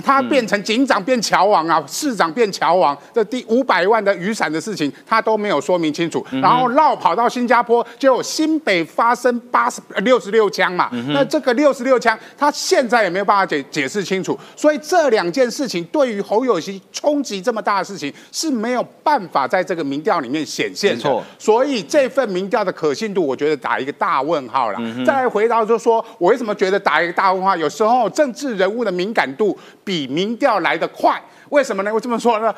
[0.05, 13.05] 他变成警长变乔王啊，市长变乔王，这第五百万的雨伞的事情，他都没有说明清楚，然后绕跑到新加坡，就新北发生八十六十六枪嘛，那这个六十六枪，他现在。
[13.05, 21.23] 也没有办法解解释清楚，所以这两件事情对于侯友谊冲击这么大的事情是没有办法在这个民调里面显现的。
[21.39, 24.79] 所以这份民调的可信度，我觉得打一个大问号了。
[25.05, 27.55] 再回到就说，我为什么觉得打一个大问号？
[27.55, 31.93] 有时候政治人物的敏感度比民调来得快，为什么呢？
[31.93, 32.55] 我这么说呢？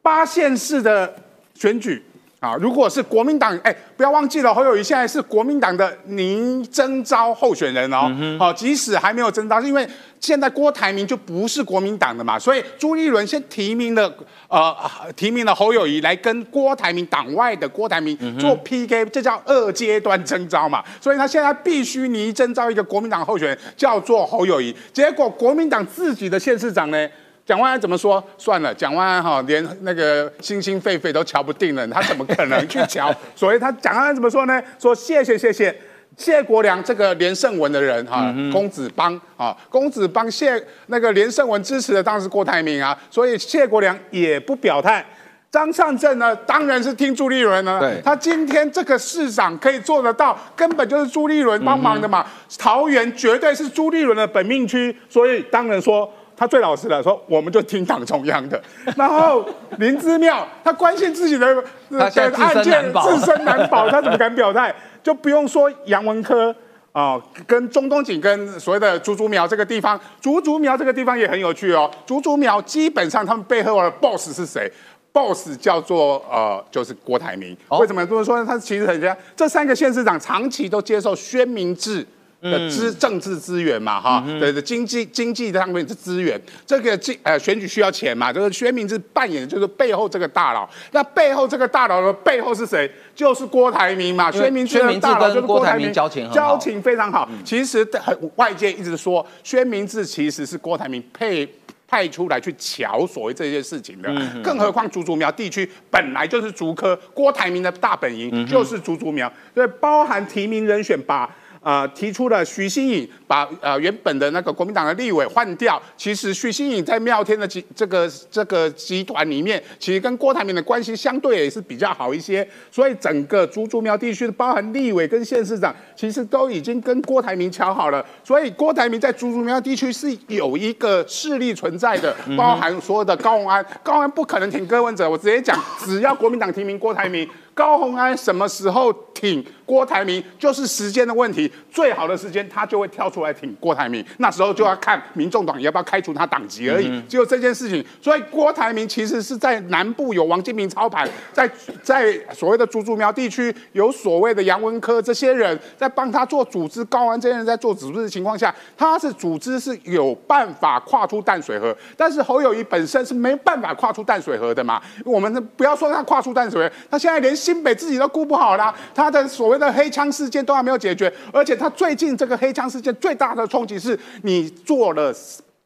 [0.00, 1.12] 八县市的
[1.54, 2.04] 选举。
[2.40, 8.08] 啊，如果是国民党，哎，不要忘记了，侯友谊现在是国民党的您征召候选人哦。
[8.38, 9.84] 好，即使还没有征召，是因为
[10.20, 14.12] 现在郭台铭就不是国民党的嘛，所以朱立伦先提名了，
[14.46, 14.72] 呃，
[15.16, 20.84] 提名了侯友谊来跟郭台铭党外的郭台铭做 PK，这叫二阶段征召嘛。
[21.00, 24.72] 所以他现在必须拟征召一个国民党候选人，叫做侯友谊。
[24.92, 27.08] 结果国民党自己的县市长呢？
[27.48, 28.22] 蒋万安怎么说？
[28.36, 33.10] 算了，蒋万安哈连那个心心肺肺都瞧不定了，他怎么可能 去瞧？
[33.34, 34.62] 所以他蒋万安怎么说呢？
[34.78, 35.74] 说谢谢谢谢
[36.14, 45.02] 谢国良这个连胜文的人哈，公子帮啊，公子帮谢那个连胜文支持的当时郭台铭啊，所以谢国良也不表态。
[45.50, 47.80] 张善政呢，当然是听朱立伦呢。
[48.04, 52.26] 他今天这个市长可以做得到，根本就是朱立伦帮忙的嘛。
[52.58, 56.12] 桃园绝对是朱立伦的本命区，所以当然说。
[56.38, 58.62] 他最老实了，说我们就听党中央的。
[58.96, 59.44] 然后
[59.78, 61.46] 林之妙，他关心自己的
[61.90, 64.72] 案件，自身难保， 他怎么敢表态？
[65.02, 66.54] 就不用说杨文科
[66.92, 71.90] 啊，跟中东锦跟所谓的竹竹苗这个地方，竹竹苗这个地方也很有趣哦。
[72.06, 74.70] 竹竹苗基本上他们背后的 boss 是谁
[75.12, 77.56] ？boss 叫做呃，就是郭台铭。
[77.70, 78.44] 为什么这么说呢？
[78.46, 82.06] 他其实很像这三个县市长长期都接受宣明志。
[82.40, 92.90] 的资政治资源嘛，哈，对的经济经济上面的资源，这个经呃选举需要钱嘛，就是薛明志扮演的就是背后这个大佬，那背后这个大佬的背后是谁？
[93.14, 97.28] 就是郭台铭嘛，薛明志的大佬就是郭台铭，交情交情非常好。
[97.44, 101.48] 其实很外界一直说薛明志其实是郭台铭配。
[101.90, 111.26] 派出来去瞧所谓这些事情的，更何况竹竹苗地区本来就是竹科，郭台铭的大本营就是竹竹苗，所以包含提名人选把。
[111.68, 115.80] 呃，提出了徐新颖把呃原本的那个国民党的立委换掉。
[115.96, 122.48] 其实徐新颖在妙天的集这个这个集团里面，其实跟郭台铭的关系相对也是比较好一些。
[122.72, 128.04] 所以整个竹竹苗地区的包含立委跟县市长，其实都已经跟郭台铭瞧好了。
[128.24, 135.08] 所以郭台铭在竹竹苗地区是有一个势力存在的，包含所有的高鸿安，高鸿安不可能挺柯文哲。
[135.10, 137.28] 我直接讲，只要国民党提名郭台铭。
[137.54, 141.52] 高鸿安什么时候挺郭台铭，就是时间的问题。
[141.68, 144.04] 最好的时间，他就会跳出来挺郭台铭。
[144.18, 147.84] 那时候就要看民众党要不要开除他党籍而已，只有这件事情。
[148.02, 151.50] 所以郭台铭其实是在南部有王金平操盘，在
[151.82, 156.84] 在所谓的竹竹苗地区有所谓的杨文科这些人在帮他做组织。
[156.84, 161.74] 高安这些人在做组织的情况下，他是组织是有办法跨出淡水河。
[161.96, 164.82] 但是侯友谊本身是没办法跨出淡水河的嘛？
[165.04, 167.38] 我们不要说他跨出淡水河，他现在连。
[167.38, 175.14] 新北自己都顾不好啦，他的所谓的黑枪事件都还没有解决，而且他最近这个黑枪事件最大的冲击是你做了。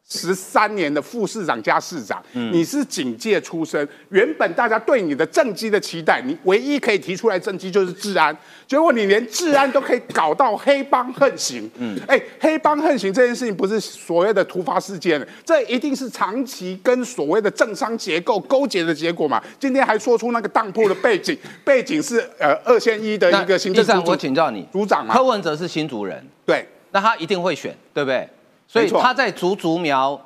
[0.04, 11.70] 十三年的副市长加市长，你是警界出身，原本大家对你的政绩的期待，你唯一可以提出来政绩就是治安，结果你连治安都可以搞到黑帮横行。
[11.78, 19.42] 嗯，哎，黑帮横行这件事情不是所谓的突发事件，这一定是长期跟所谓的政商结构勾结的结果嘛。
[19.58, 28.28] 今天还说出那个当铺的背景， 背景是呃二线一的一个行政组我请教你，组长嘛，柯文哲是新族人，对，那他一定会选，对不对？
[28.68, 30.18] 所以他在竹竹苗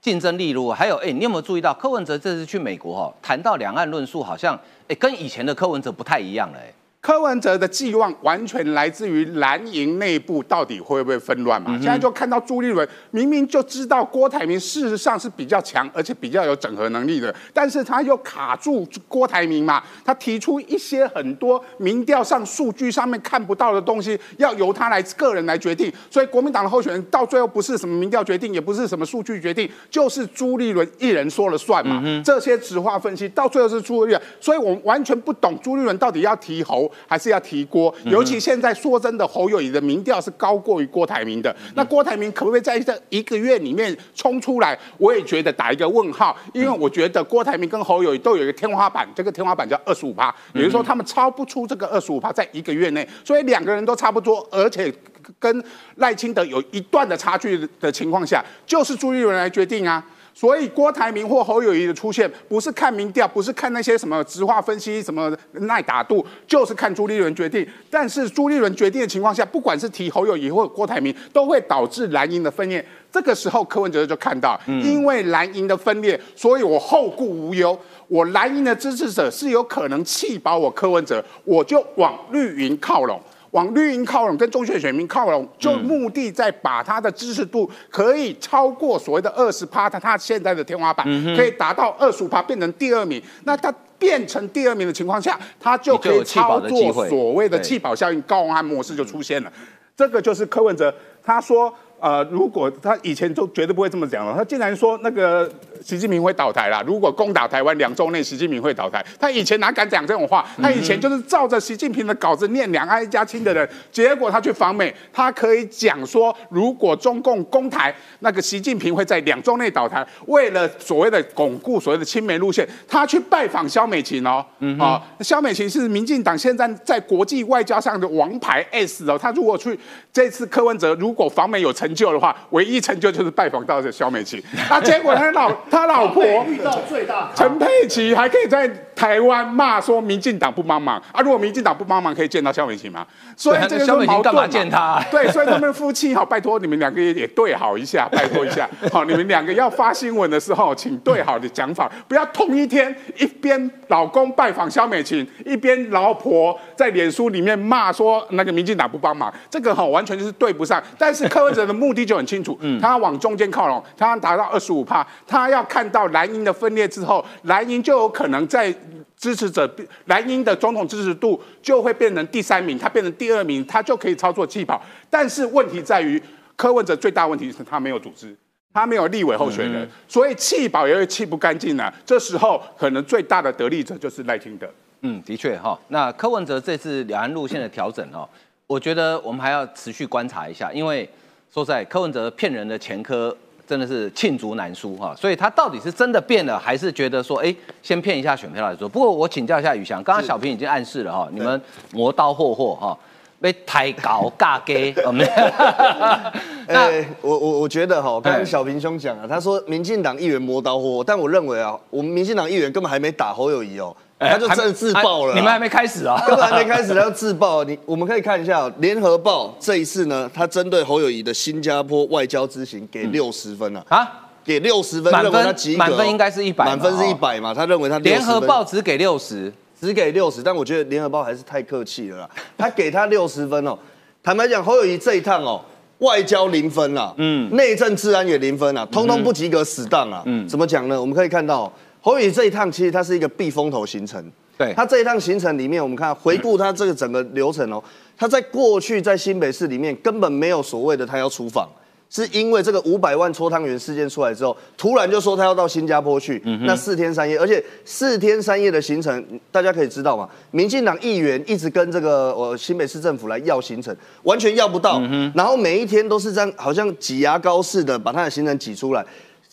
[0.00, 4.58] 竞争力如，还有哎，你有没有注意到柯文哲这次去美国哈，谈到两岸论述，好像
[4.88, 6.72] 哎跟以前的柯文哲不太一样了哎。
[7.04, 11.72] 柯文哲的寄望完全来自于蓝营内部到底会不会纷乱嘛？
[11.72, 19.82] 现在就看到朱立伦明明就知道郭台铭事实上是比较强，而且比较有整合能力的，但是他又卡住郭台铭嘛？
[20.02, 25.92] 他提出一些很多民调上数据上面看不到的东西，要由他来个人来决定。
[26.10, 32.02] 所以国民党的候选人到最后不是什么民调决定，也不是什么数据决定，就是朱立伦一人说了算嘛？
[32.24, 36.90] 这些直话分析到最后是朱立伦，所以我们完全不懂朱立伦到底要提侯。
[37.06, 41.54] 还是要提郭，尤其现在说真的，侯友谊的民调是高过于郭台铭的。
[41.74, 44.78] 那郭台铭可不可以在这一个月里面冲出来？
[44.98, 54.92] 我也觉得打一个问号，因为我觉得郭台铭跟侯友谊都有一个天花板，这个天花板叫二十五趴，也就是说他们超不出这个二十五趴，在一个月内，所以两个人都差不多，而且
[55.38, 55.64] 跟
[55.96, 60.04] 赖清德有一段的差距的情况下，就是朱立伦来决定啊。
[60.34, 67.64] 所以郭台铭或侯友谊的出现，不是看民调，不是看那些什么直化分析、什么耐打度，就是看朱立伦决定。
[67.88, 72.84] 但是朱立伦决定的情况下，不管是提侯友谊或郭台铭，都会导致蓝营的分裂。
[73.12, 77.78] 这个时候柯文哲就看到，因为蓝营的分裂，所以我后顾无忧。
[78.08, 83.20] 我蓝营的支持者是有可能气饱我柯文哲，我就往绿营靠拢。
[83.54, 93.22] 往绿营靠拢，跟中选选民靠拢，就目的在把他的支持度可以超过所谓的二十趴，他他现在的天花板可以达到二十五趴，变成第二名。
[93.44, 99.52] 那他变成第二名的情况下，他就可以操作所谓的气保效应，高安模式就出现了。
[99.96, 101.72] 这个就是柯文哲他说。
[102.00, 105.50] 呃，如果他以前就绝对不会这么讲了，他竟然说那个
[105.84, 106.82] 习近平会倒台啦。
[106.84, 109.04] 如果攻打台湾两周内，习近平会倒台。
[109.16, 110.46] 他以前哪敢讲这种话？
[110.60, 113.68] 他以前就是照着习近平的稿子念两岸一家亲的人。
[113.92, 120.06] 结果他去访美，他可以讲说，如果中共攻台，那个习近平会在两周内倒台。
[120.26, 124.44] 为了所谓的巩固所谓的亲美路线，他去拜访肖美琴哦。
[124.78, 129.18] 啊，肖美琴是民进党现在在国际外交上的王牌 S 哦。
[129.18, 129.78] 他如果去
[130.12, 131.94] 这次柯文哲如果访美有成。
[131.94, 143.04] 就的话，唯一成就就是拜访到这肖美琴，啊，结果他老他老婆遇到最大陈佩琪还可以在台湾骂说民进党不帮忙啊，如果民进党不帮忙，可以见到肖美琴吗？
[143.36, 145.02] 所以这个是矛盾嘛？
[145.10, 160.80] 对，所以他们夫妻好，拜托你们两个也也对好一下， 拜托一下，好，你们两个要发新闻的时候，请对好的讲法，不要同一天一边老公拜访肖美琴，一边老婆在脸书里面骂说那个民进党不帮忙，这个哈完全就是对不上。
[160.96, 161.74] 但是柯文哲的。
[161.74, 168.74] 目的就很清楚，他要往中间靠拢，他要达到二十五帕，他要看到蓝营的分裂之后，蓝营就有可能在。
[169.16, 169.70] 支持者
[170.06, 174.82] 蓝营的总统支持度就会变成第三名，他变成第二名，他就可以操作气跑。
[175.08, 176.20] 但是问题在于，
[176.56, 178.36] 柯文哲最大问题是他没有组织，
[178.74, 181.94] 他没有立委候选人，所以气保也会气不干净了。
[182.04, 184.68] 这时候可能最大的得利者就是赖清德。
[185.00, 185.78] 嗯，的确哈。
[185.88, 188.28] 那柯文哲这次两岸路线的调整哦，
[188.66, 191.08] 我觉得我们还要持续观察一下，因为
[191.50, 193.34] 说在柯文哲骗人的前科。
[193.66, 198.88] 真的是罄竹难书哈，所以他到底是真的变了，还是觉得说，哎，先骗一下选票来说？
[198.88, 201.60] 不过我请教一下宇翔，刚刚小平已经暗示了哈，你们
[201.92, 202.98] 磨刀霍霍哈，
[203.40, 204.94] 被抬高尬给，
[206.68, 206.90] 那
[207.22, 213.96] 我我我觉得哈，刚刚小平兄讲了，他说民进党议员磨刀霍霍，但我认为啊，我们民进党议员根本还没打侯友谊哦。
[214.18, 216.16] 他就真的自爆了，你们还没开始啊？
[216.26, 217.62] 根本还没开始，他就自爆。
[217.64, 224.08] 你我们可以看一下《联合报》这一次呢，他针对侯友谊的新加坡外交之行给六十分了啊，
[224.44, 227.52] 给六十分，满分满分应该是一百，满分是一百嘛？
[227.52, 232.30] 他认为他联合报只给六十，只给六十，但我觉得联合报还是太客气了啦。
[232.56, 233.76] 他给他六十分哦，
[234.22, 235.60] 坦白讲，侯友谊这一趟哦，
[235.98, 240.22] 外交零分啦，嗯，内政治安也零分啦，通通不及格，死当啊。
[240.24, 240.98] 嗯，怎么讲呢？
[240.98, 241.70] 我们可以看到。
[242.04, 244.22] 侯宇这一趟其实它是一个避风头行程，
[244.58, 244.74] 对。
[244.74, 247.82] 他这一趟行程里面，我们看回顾他这个整个流程哦，
[248.14, 251.66] 他在过去在新北市里面根本没有所谓的他要出访，
[252.10, 265.00] 是因为这个五百万搓汤圆事件出来之后，突然就说他要到新加坡去，那四天三夜，而且四天三夜的行程，大家可以知道嘛，民进党议员一直跟这个呃新北市政府来要行程，完全要不到，
[265.34, 269.02] 然后每一天都是这样，好像挤牙膏似的把他的行程挤出来。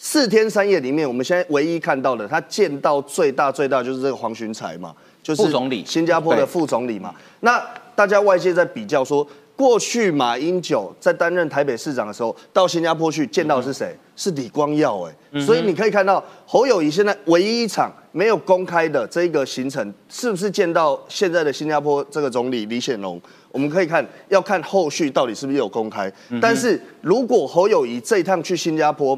[0.04, 7.14] 四天三夜里面，我们现在唯一看到的，他见到最大最大就是这个黄循财嘛，就是副总理，新加坡的副总理嘛。
[7.42, 13.96] 那大家外界在比较说，过去马英九在担任台北市长的时候，到新加坡去见到的是谁？
[14.16, 15.40] 是李光耀哎。
[15.40, 23.22] 所以你可以看到侯友谊现在唯一一场没有公开的这个行程，是不是见到现在的新加坡这个总理李显龙？
[23.52, 26.12] 我们可以看，要看后续到底是不是有公开。
[26.42, 29.16] 但是如果侯友谊这一趟去新加坡，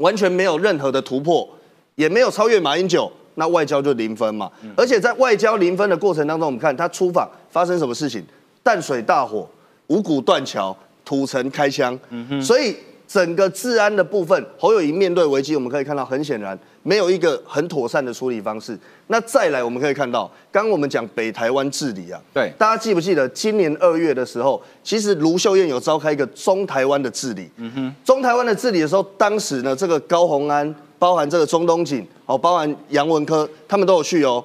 [0.00, 1.48] 完全没有任何的突破，
[1.94, 4.50] 也没有超越马英九，那外交就零分嘛。
[4.76, 8.24] 而且在外交零分的过程当中，我们看他出访发生什么事情：
[8.62, 9.48] 淡水大火、
[9.86, 11.98] 五股断桥、土城开枪。
[12.42, 12.74] 所以
[13.06, 16.58] 整个治安的部分，侯友谊面对危机，我们可以看到很显然。
[16.82, 18.78] 没有一个很妥善的处理方式。
[19.08, 27.50] 那再来，我们可以看到，刚刚我们讲北台湾治理啊，对，大家记不记得今年二月的时候，其实卢秀燕有召开一个中台湾的治理。
[27.56, 34.42] 嗯哼，中台湾的治理的时候，当时呢，这个高鸿安，包含这个中东锦，哦，包含杨文科，他们都有去哦。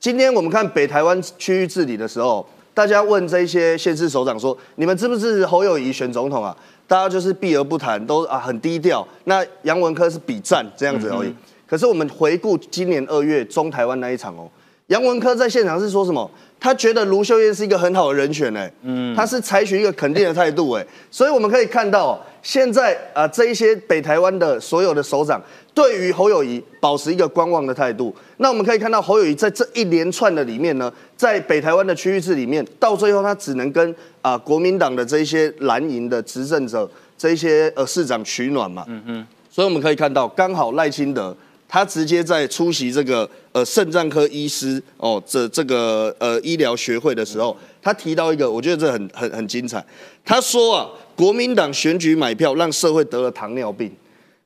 [0.00, 6.56] 今天我们看北台湾区域治理的时候，大家问这些县市首长说，你们支不支持侯友谊选总统啊？
[6.86, 9.06] 大家就是避而不谈，都啊很低调。
[9.24, 11.34] 那杨文科是比战这样子而已。
[11.68, 14.48] 可是我们回顾今年二月中台湾那一场哦，
[14.86, 16.30] 杨文科在现场是说什么？
[16.60, 25.40] 他觉得卢秀燕是一个很好的人选哎，嗯，他是采取一个肯定的态度哎，所以我们可以看到现在啊这一些北台湾的所有的首长
[25.72, 28.12] 对于侯友谊保持一个观望的态度。
[28.38, 41.36] 那我们可以看到侯友谊在这一连串的里面呢，在北台湾的区域制里面，到最后他只能跟啊国民党的这一些蓝营的执政者这一些呃市长取暖嘛，嗯嗯，所以我们可以看到刚好赖清德。
[41.68, 49.84] 他直接在出席这个呃肾脏科医师哦这这个呃医疗学会的时候，他提到一个，我觉得这很很很精彩。
[50.24, 53.92] 他说啊，国民党选举买票让社会得了糖尿病，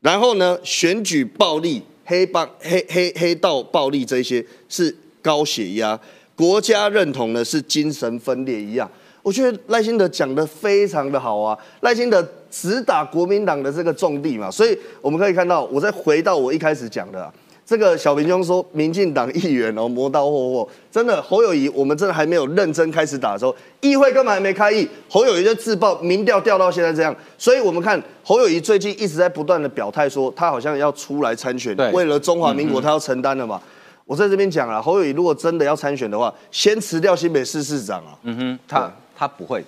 [0.01, 5.99] 然后呢，选举暴力、黑帮、黑黑黑道暴力这些是高血压，
[6.35, 8.91] 国家认同的是精神分裂一样。
[9.23, 17.33] 我觉得赖清德讲的非常的好啊，赖清德直打国民党的这个重地嘛，所以我们可以看到，我再回到我一开始讲的，啊
[17.65, 33.63] 这个小平兄说民进党议员哦磨刀霍霍，真的侯友谊，我们真的还没有认真开始打的时候，议会根本还没开议，侯友谊就自爆民调掉到现在这样，所以我们看侯友谊最近一直在不断的表态说他好像要出来参选，为了中华民国他要承担了嘛。
[34.05, 38.19] 我在这边讲了，侯友谊如果真的要参选的话，先辞掉新北市市长啊。
[38.25, 38.93] 嗯哼，他。
[39.23, 39.65] 他不会。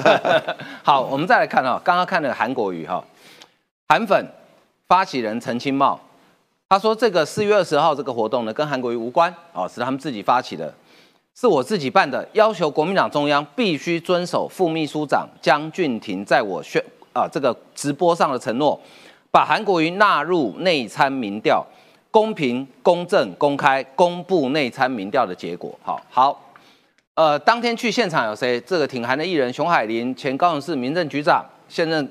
[0.82, 3.04] 好，我们再来看哈，刚刚看了韩国瑜哈，
[3.86, 4.26] 韩粉
[4.86, 6.00] 发起人陈清茂，
[6.70, 10.72] 他说这个四月二十号这个活动呢，跟韩国瑜无关哦，是他们自己发起的，
[11.38, 16.82] 是我自己办的，要求国民党中央必须遵守副秘书长江俊廷在我宣
[17.12, 18.80] 啊这个直播上的承诺，
[19.30, 21.62] 把韩国瑜纳入内参民调，
[22.10, 25.78] 公平、公正、公开公布内参民调的结果。
[25.82, 26.44] 好，好。
[27.18, 28.60] 呃，当天去现场有谁？
[28.60, 32.08] 这个挺韩的艺人熊海林，前高雄市民政局长，现任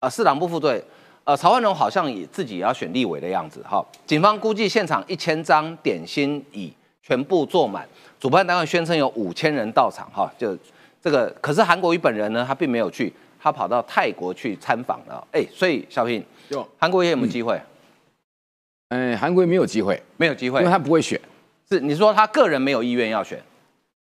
[0.00, 0.84] 呃市党部副队。
[1.24, 3.64] 呃，曹万荣好像也自己也要选立委的样子。
[3.66, 6.70] 哈，警方估计现场一千张点心椅
[7.02, 7.88] 全部坐满，
[8.20, 10.54] 主办单位宣称有五千人到场，哈，就
[11.00, 11.34] 这个。
[11.40, 15.26] 可是韩国瑜本人呢，他并没有去，他跑到泰国去参访了。
[15.32, 16.22] 哎，所以小平，
[16.78, 17.58] 韩国瑜有没有机会？
[18.90, 21.18] 哎，韩国瑜没有机会，没有机会，因为他不会选。
[21.66, 23.42] 是你说他个人没有意愿要选？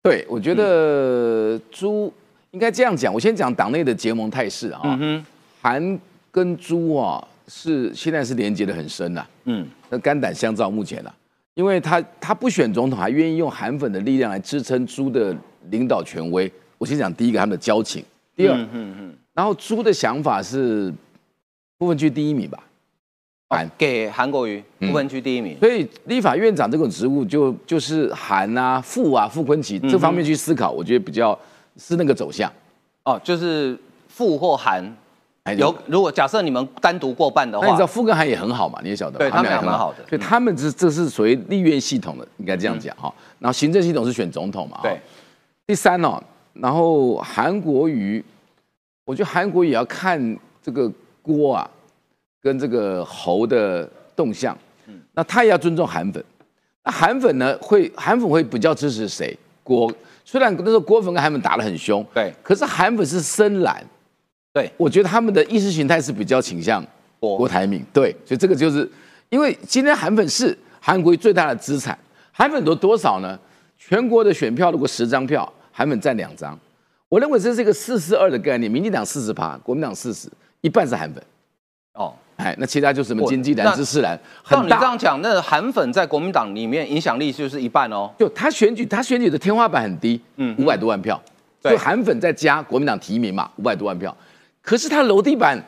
[0.08, 2.12] 对，我觉得朱
[2.52, 3.12] 应该这样讲。
[3.12, 4.80] 我先讲党内的结盟态势啊。
[4.84, 5.26] 嗯哼，
[5.60, 6.00] 韩
[6.30, 9.26] 跟朱啊是现在是连接的很深呐。
[9.44, 11.14] 嗯，那肝胆相照，目前啊，
[11.54, 15.36] 因为他他不选总统，还愿意用韩粉的力量来支撑朱的
[15.70, 16.50] 领导权威。
[16.78, 18.02] 我先讲第一个他们的交情，
[18.34, 20.90] 第二，嗯嗯，然后朱的想法是
[21.76, 22.62] 部分区第一名吧。
[23.48, 31.38] 韩给韩国瑜不分区第一名，所以立法院长这种职务就就是韩啊傅啊傅昆萁这方面去思考，我觉得比较
[31.76, 32.52] 是那个走向。
[33.04, 33.78] 哦，就是
[34.08, 34.84] 傅或韩。
[35.56, 39.90] 有如果假设你们单独过半的话，你知道傅跟韩也很好嘛，你也晓得，对他们俩蛮好。
[39.94, 43.10] 的，所以他们这这是属于立院系统的，应该这样讲哈。
[43.38, 45.00] 然后行政系统是选总统嘛，对。
[45.66, 46.22] 第三哦，
[46.52, 48.22] 然后韩国瑜，
[49.06, 50.92] 我觉得韩国也要看这个
[51.22, 51.70] 锅啊。
[52.42, 56.24] 跟这个猴的动向，嗯，那他也要尊重韩粉，
[56.84, 59.36] 那韩粉呢会韩粉会比较支持谁？
[59.62, 59.92] 郭
[60.24, 63.84] 虽然那时候郭粉跟韩粉打得很凶，对，可是韩粉是深蓝，
[64.52, 66.84] 对，我觉得他们的意识形态是比较倾向
[67.18, 68.88] 郭台铭，对，所以这个就是
[69.30, 71.98] 因为今天韩粉是韩国最大的资产，
[72.32, 73.38] 韩粉多多少呢？
[73.76, 76.58] 全国的选票如果十张票，韩粉占两张，
[77.08, 80.28] 我认为这是一个四四二的概念，民进党四十趴，国民党四十，
[80.60, 81.22] 一半是韩粉，
[81.94, 82.14] 哦。
[82.38, 88.08] 哎，那其他就是什么经济蓝、知识蓝，很你这样讲，那韩粉在国民党里面影响力就是一半哦。
[88.16, 91.20] 就他选举，他选举的天花板很低，嗯，五百多万票。
[91.60, 94.16] 就韩粉再加国民党提名嘛，五百多万票。
[94.62, 95.60] 可是他楼地板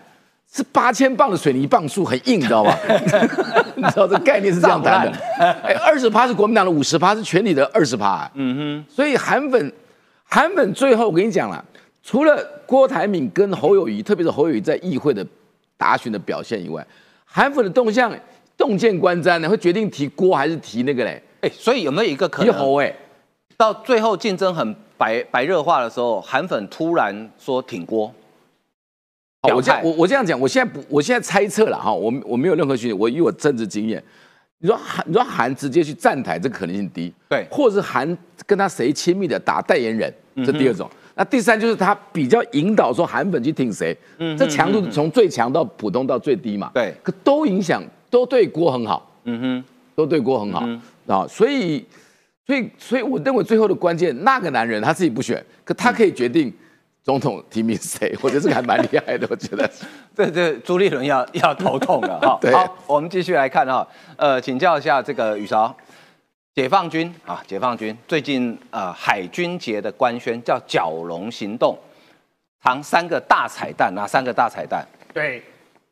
[0.48, 2.78] 是八千磅的水泥磅数，很硬，你知道吧？
[3.74, 5.18] 你知道这概念是这样谈的。
[5.64, 8.30] 哎，二十趴是国民党的五十趴，是全体的二十趴。
[8.34, 8.94] 嗯哼。
[8.94, 9.72] 所以韩粉，
[10.22, 11.64] 韩粉最后我跟你讲了，
[12.04, 15.26] 除了郭台铭跟侯友谊，特别是侯友谊在议会的。
[15.80, 16.86] 答询的表现以外，
[17.24, 18.14] 韩粉的动向
[18.54, 21.22] 洞见观瞻呢，会决定提郭还是提那个嘞？
[21.40, 22.52] 哎，所以有没有一个可能？
[22.52, 22.94] 提侯哎，
[23.56, 28.14] 到最后竞争很白白热化的时候，韩粉突然说挺郭。
[29.54, 34.04] 我这样我我这样讲，我现在不，我现在猜测了哈，我我没有任何讯息，我以我政治经验，
[34.58, 40.12] 你说韩你说韩直接去站台，这可能性低，对，或者是韩跟他谁亲密的打代言人，
[40.44, 40.90] 这第二种。
[41.20, 49.64] 那第三就是他比较引导说韩粉去挺谁，嗯，这强度从最强到普通到最低嘛，对，可都影响，都对郭很好，嗯哼，
[49.94, 50.66] 都对郭很好。
[51.06, 51.84] 啊，所以，
[52.46, 56.50] 所以，所以我认为最后的关键，那个男人他自己不选，可他可以决定
[57.04, 59.70] 总统提名谁，我觉得这个还蛮厉害的，我觉得，
[60.16, 65.76] 这这朱立伦要要头痛了哈， 好，我们继续来看哈，呃，请教一下这个宇韶。
[66.54, 71.78] 解放军啊，解放军最近呃海军节的官宣叫蛟龙行动，
[72.62, 74.84] 藏三个大彩蛋，哪三个大彩蛋？
[75.14, 75.42] 对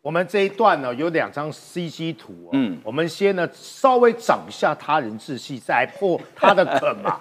[0.03, 7.21] 我们这一段呢有两张 CG 图，嗯，我们先呢稍微长一下他人志气，再破他的 梗嘛。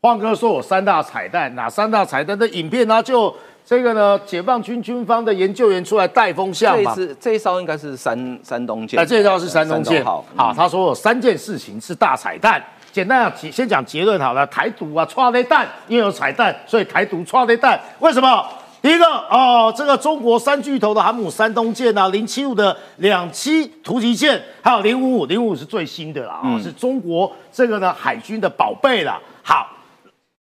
[0.00, 3.02] 晃哥说我三大彩蛋，哪三大彩蛋的影片呢？
[3.02, 3.34] 就
[3.68, 6.94] 这个呢，解放军军方的研究员出来带风向嘛。
[6.96, 8.98] 这一这一艘应该是山山东舰。
[8.98, 10.02] 哎，这一艘是山东舰。
[10.02, 10.24] 好，
[10.56, 12.64] 他说有三件事情是大彩蛋。
[12.90, 14.46] 简单啊，先讲结论好了。
[14.46, 17.78] 台独啊，抓雷弹，因为有彩蛋，所以台独抓雷弹。
[17.98, 18.42] 为什么？
[18.80, 29.20] 第一个哦，这个中国三巨头的航母山东舰啊，零七五的两栖突击舰，还有零五五，零五五是最新的啦，啊，是中国这个呢海军的宝贝啦。
[29.42, 29.68] 好。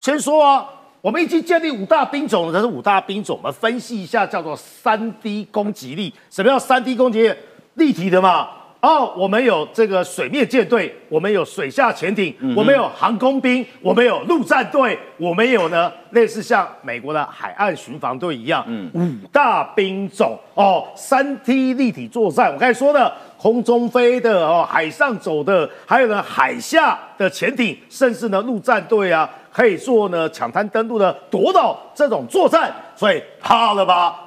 [0.01, 0.63] 先说啊，
[1.05, 2.53] 我们已经建立五大兵种了。
[2.53, 6.11] 这是五大兵种，我们分析一下，叫做三 D 攻击力。
[6.31, 7.31] 什么叫三 D 攻击力？
[7.75, 8.47] 立体的嘛。
[8.81, 22.51] 哦，我们有这个水面舰队，我们有水下潜艇，我们有航空兵，我们有陆战队，我们有呢类似像美国的海岸巡防队一样，嗯五大兵种哦，三 T 立体作战。
[22.51, 32.75] 我刚才说的，空中飞的哦，海上走的，还有呢海下的潜艇，甚至呢陆战队啊，可以做呢抢滩登陆的夺岛这种作战。
[32.93, 34.19] 所以怕了吧？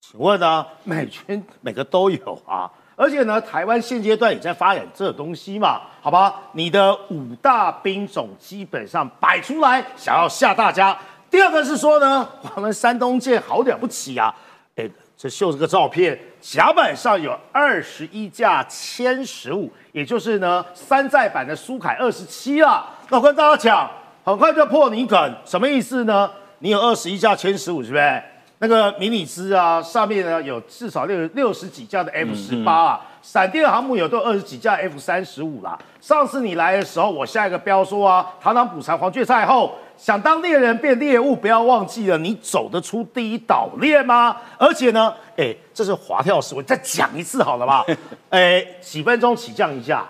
[0.00, 2.70] 请问呢，美军每个都有啊？
[2.96, 6.40] 而且呢，台湾现阶段也在发展这东西嘛，好吧？
[6.52, 10.96] 你的五大兵种基本上摆出来，想要吓大家。
[11.30, 14.34] 第二个是说呢，我们山东舰好了不起啊！
[14.76, 22.86] 哎，这秀这个照片，甲板上有二十一架歼十五，也就是呢山寨版的苏凯二十七啦。
[23.08, 23.90] 那我跟大家讲，
[24.24, 26.30] 很快就破你梗，什么意思呢？
[26.60, 28.22] 你有二十一架歼十五，是不是？
[28.58, 35.76] 那个迷你兹啊，上面呢有至少六六十几架的 F 十八啊，闪电航母有都二十几架 F 三十五啦。
[36.00, 44.36] 上次你来的时候，我下一个标说啊，堂堂补偿黄雀赛后，想当猎人变猎物，不要忘记了，你走得出第一岛链吗？
[44.56, 47.84] 而且呢，哎，这是滑跳式，我再讲一次好了吧？
[48.30, 50.06] 哎，几分钟起降一架，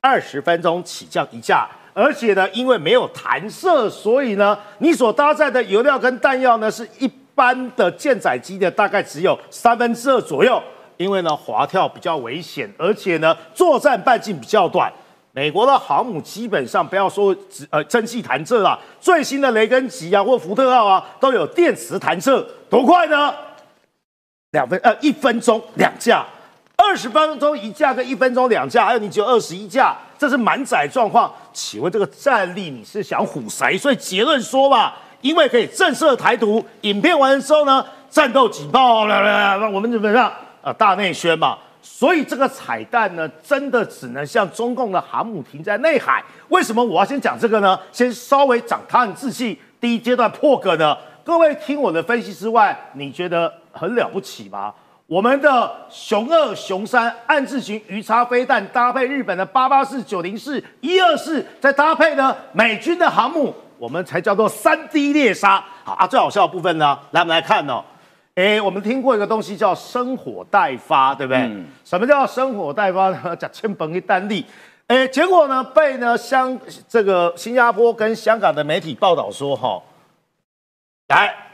[0.00, 1.68] 二十分钟起降一架。
[1.98, 10.62] 而且呢，因为没有弹射，所以呢，你所搭载的油料跟弹药呢，是一般的舰载机的大概只有三分之二左右。
[10.98, 14.92] 因为呢，滑跳比较危险，而且呢，作战半径比较短。
[15.32, 17.34] 美国的航母基本上不要说
[17.70, 23.34] 呃蒸汽弹射了，最新的雷根级啊或福特号啊都有电磁弹射，多快呢？
[24.52, 26.24] 两分呃一分钟两架，
[26.76, 29.96] 二十分钟一架跟一分钟两架，还有你只有二十一架。
[30.18, 33.76] 这是满载状况，请问这个战力你是想唬谁？
[33.76, 36.64] 所以结论说吧，因为可以震慑台独。
[36.82, 41.58] 影片完之后呢，战斗警报了了，我们基本上啊大内宣嘛。
[41.82, 46.24] 所以这个彩蛋呢，真的只能像中共的航母停在内海。
[46.48, 47.78] 为什么我要先讲这个呢？
[47.92, 50.96] 先稍微长他人志气，第一阶段破格呢？
[51.22, 54.72] 各位听我的分析之外，你觉得很了不起吗？
[55.06, 65.64] 我们的熊二、熊三暗自型鱼叉飞弹搭配日本的八八四、九零四、一二四，再搭配呢美军的航母，我们才叫做三 D 猎杀。
[65.84, 67.84] 好啊，最好笑的部分呢，来我们来看哦。
[68.34, 71.64] 哎，我们听过一个东西叫生火待发，对不对？
[71.84, 73.36] 什么叫生火待发呢？
[73.36, 74.44] 讲千本一单例。
[74.88, 79.80] 哎，结果呢被呢香这个新加坡跟香港的媒体报道说，哈，
[81.06, 81.45] 来。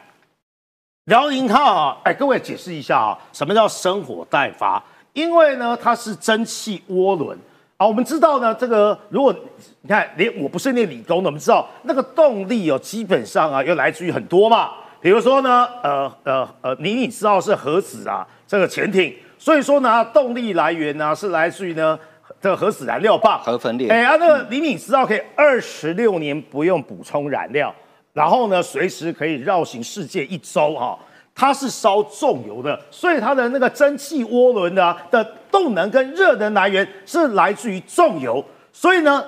[1.07, 4.81] 辽宁号啊，哎，各位解释一下啊，什么叫生火待发？
[5.15, 7.37] 因为呢，它是蒸汽涡轮
[7.77, 7.85] 啊。
[7.85, 9.35] 我们知道呢，这个如果
[9.81, 14.71] 你看，连我不是念理工的，我们知道那个动力哦，基本上啊，又来自于很多嘛。
[15.01, 21.99] 比如说呢，呃呃呃，你你知道是核子啊，这个潜艇，所以说呢，动力来源呢是来自于呢
[22.41, 23.89] 这个核子燃料棒核分裂。
[23.89, 27.75] 哎，啊，那个李敏知道可以二十六年不用补充燃料。
[28.13, 30.99] 然后呢，随时可以绕行世界一周哈，
[31.35, 39.25] 它是烧重油的，所以它的那个蒸汽涡轮呢的动能跟热能来源是来自于重油，所以呢，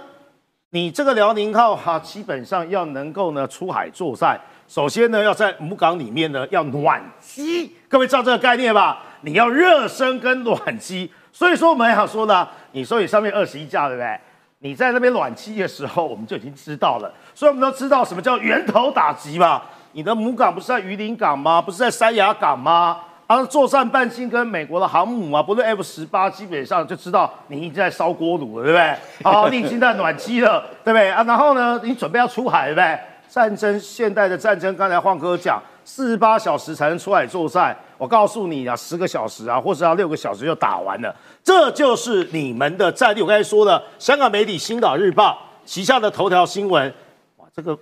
[0.70, 9.02] 你这个辽宁号哈，基本上要能够呢出海作战，首先呢要在母港里面呢要暖机，各位知道这个概念吧？
[9.22, 14.20] 你要热身跟暖机，所以说我们想说呢，你说你上面二十一架对不对？
[14.64, 17.12] 你在那边暖机的时候，我们就已经知道了。
[17.34, 19.60] 所以我们都知道什么叫源头打击嘛？
[19.92, 21.60] 你的母港不是在榆林港吗？
[21.60, 22.96] 不是在三亚港吗？
[23.26, 28.96] 啊，作战半径跟美国的航母啊，不是 F 十八，基本上就知道你已经在烧锅炉了，对不对？
[29.22, 31.22] 好， 你已经在暖机了，对不对啊？
[31.24, 32.98] 然后呢，你准备要出海，对不对？
[33.28, 35.62] 战争，现代的战争，刚才晃哥讲。
[35.84, 43.20] 四十八小时才能出来作战，我告诉你啊，十个小时啊，或者要六个小时就打完了，这就是你们的战力。
[43.20, 45.32] 我刚才说的，香港媒体《星岛日报》
[45.66, 46.92] 旗下的头条新闻，
[47.36, 47.78] 哇，这个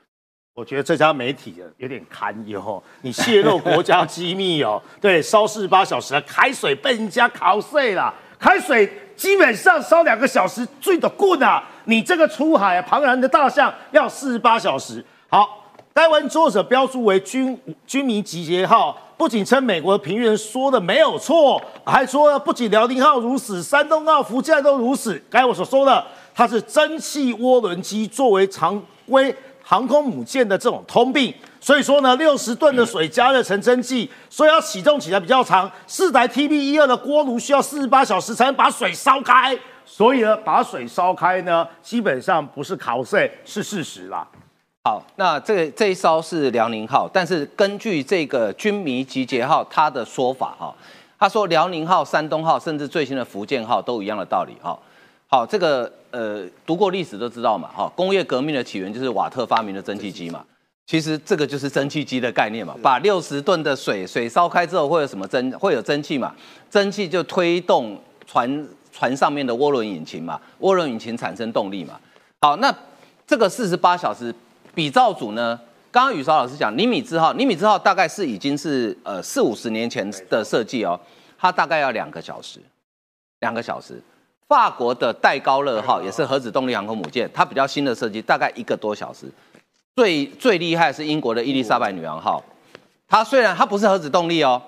[0.54, 4.82] 我觉得这家媒体有点堪忧，你泄露国家机密哦。
[5.00, 8.86] 对，烧四十八小时，开水被人家烤碎了，开水
[9.16, 11.64] 基本上烧两个小时最的棍啊！
[11.84, 15.62] 你这个出海庞然的大象要四十八小时，好。
[15.96, 25.18] 该文作者标注为军军民集结号，不仅称美国的评论说的没有错，还说不仅辽宁号如此，山东号、福建都如此。
[25.30, 28.78] 该我所说的，它是蒸汽涡轮机作为常
[29.08, 31.32] 规航空母舰的这种通病。
[31.62, 35.70] 所以说呢，六十吨的水加热成蒸汽，所以要启动起来比较长。
[35.86, 44.28] 四台 TB 一二的锅炉需要四十八小时才能把水烧开，所以呢，把水烧开呢，基本上不是考试，是事实啦。
[44.86, 50.72] 好，那这这一艘是辽宁号，但是根据这个军迷集结号他的说法哈，
[51.18, 54.78] 他说辽宁号、山东号，甚至最新的福建号都一样的道理哈。
[55.26, 60.44] 好，这个呃读过历史都知道嘛哈，工业革命的起源就是瓦特发明的蒸汽机嘛，
[60.86, 66.32] 其实这个就是蒸汽机的概念嘛，把六十吨的水水烧开之后会有什么蒸会有蒸汽嘛，
[66.70, 71.98] 蒸汽就推动船船上面的涡轮引擎嘛，涡轮引擎产生动力嘛。
[72.40, 72.72] 好，那
[73.26, 74.32] 这个四十八小时。
[74.76, 75.58] 比照组呢？
[75.90, 81.00] 刚刚宇韶老师讲，尼米兹号，尼米兹号大概是已经是呃四五十年前的设计哦，
[81.38, 82.60] 它大概要两个小时，
[83.40, 84.02] 两个小时。
[84.46, 89.26] 法国的戴高乐号也是核子动力航空母舰，它比较新的设计，大概一个多小时。
[89.96, 92.44] 最最厉害是英国的伊丽莎白女王号，
[93.08, 94.60] 它虽然它不是核子动力哦，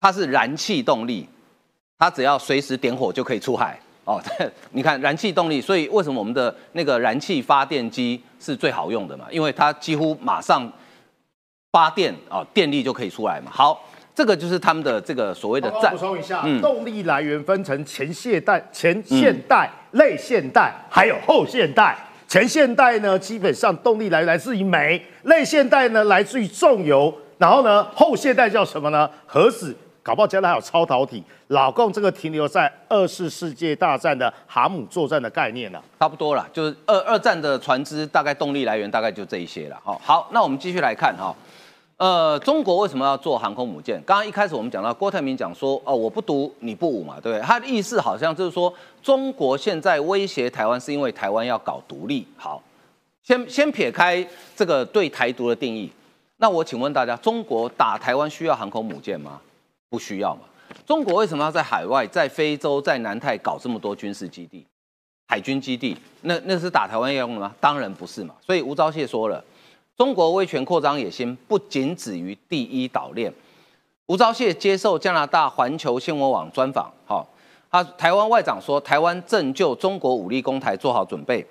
[0.00, 1.28] 它是燃气动力，
[1.98, 3.78] 它只要随时点火就可以出海。
[4.08, 4.18] 哦，
[4.72, 9.26] 你看燃气动力，所以为什么我们的那个燃气发电机是最好用的嘛？
[9.30, 10.72] 因为它几乎马上
[11.72, 13.50] 发电啊，电力就可以出来嘛。
[13.52, 13.84] 好，
[14.14, 15.92] 这个就是他们的这个所谓的战。
[15.92, 21.94] 补充一下，动力来源分成前现代、前现代、类现代，还有后现代。
[22.26, 27.14] 前现代呢，基本上动力来来自于煤；类现代呢，来自于重油。
[27.36, 29.08] 然后呢，后现代叫什么呢？
[29.26, 29.76] 核子，
[30.08, 31.22] 搞不好将来还有超导体。
[31.48, 39.78] 老共这个停留在二次世界大战的航母作战的概念了，差不多了，就是二二战的船只大概动力来源大概就这一些了。
[39.84, 41.36] 好，好，那我们继续来看哈。
[41.98, 44.02] 呃，中国为什么要做航空母舰？
[44.06, 47.42] 刚刚一开始我们讲到郭台铭讲说，哦，我不独你不武嘛，对不对？
[47.42, 52.26] 他的意思好像就是说，中国现在威胁台湾是因为台湾要搞独立。
[52.38, 52.62] 好，
[53.22, 55.92] 先先撇开这个对台独的定义，
[56.38, 59.38] 那我请问大家，中国打台湾需要航空母舰吗？
[59.90, 60.42] 不需要嘛？
[60.86, 64.66] 中国为什么要在海外、在非洲、在南太搞这么多军事基地、
[65.26, 65.96] 海军基地？
[66.22, 67.54] 那那是打台湾要用的吗？
[67.60, 68.34] 当然不是嘛。
[68.40, 69.42] 所以吴钊燮说了。
[69.96, 73.32] 中国威权扩张野心不仅止于第一岛链。
[74.06, 77.28] 吴钊燮接受加拿大环球新闻网专访，好，
[77.68, 81.44] 他台湾外长说，台湾正就中国武力攻台做好准备。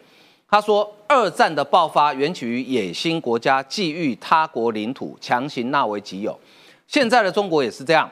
[0.48, 6.40] 他说，二战的爆发源起于野心国家觊觎他国领土，强行纳为己有。
[6.88, 8.10] 现在的中国也是这样，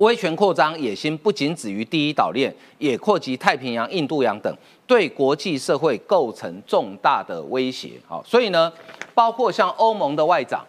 [0.00, 4.54] 威权扩张野心不仅止于第一岛链，也扩及太平洋、印度洋等。
[4.86, 8.72] 对国际社会构成重大的威胁，好，所以呢，
[9.14, 10.66] 包括像欧盟的外长，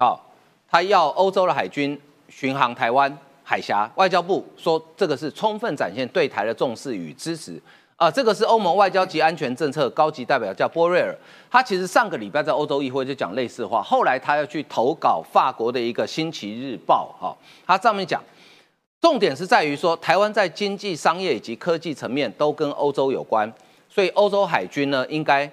[0.00, 0.20] 好，
[0.68, 1.98] 他要欧洲的海军
[2.28, 7.62] 巡航台湾海峡，外交部说这个是充分展现对台的重视与支持，
[7.94, 11.16] 啊，这个是欧盟外交及安全政策高级代表叫波瑞尔，
[11.48, 18.20] 他其实上个礼拜在欧洲议会就讲类似话，后来他要去投稿法国的一个星期日报，哈，他上面讲。
[19.00, 23.52] 重点是在于说，台湾在经济、商业以及科技层面都跟欧洲有关，
[23.88, 25.50] 所以欧洲海军呢应该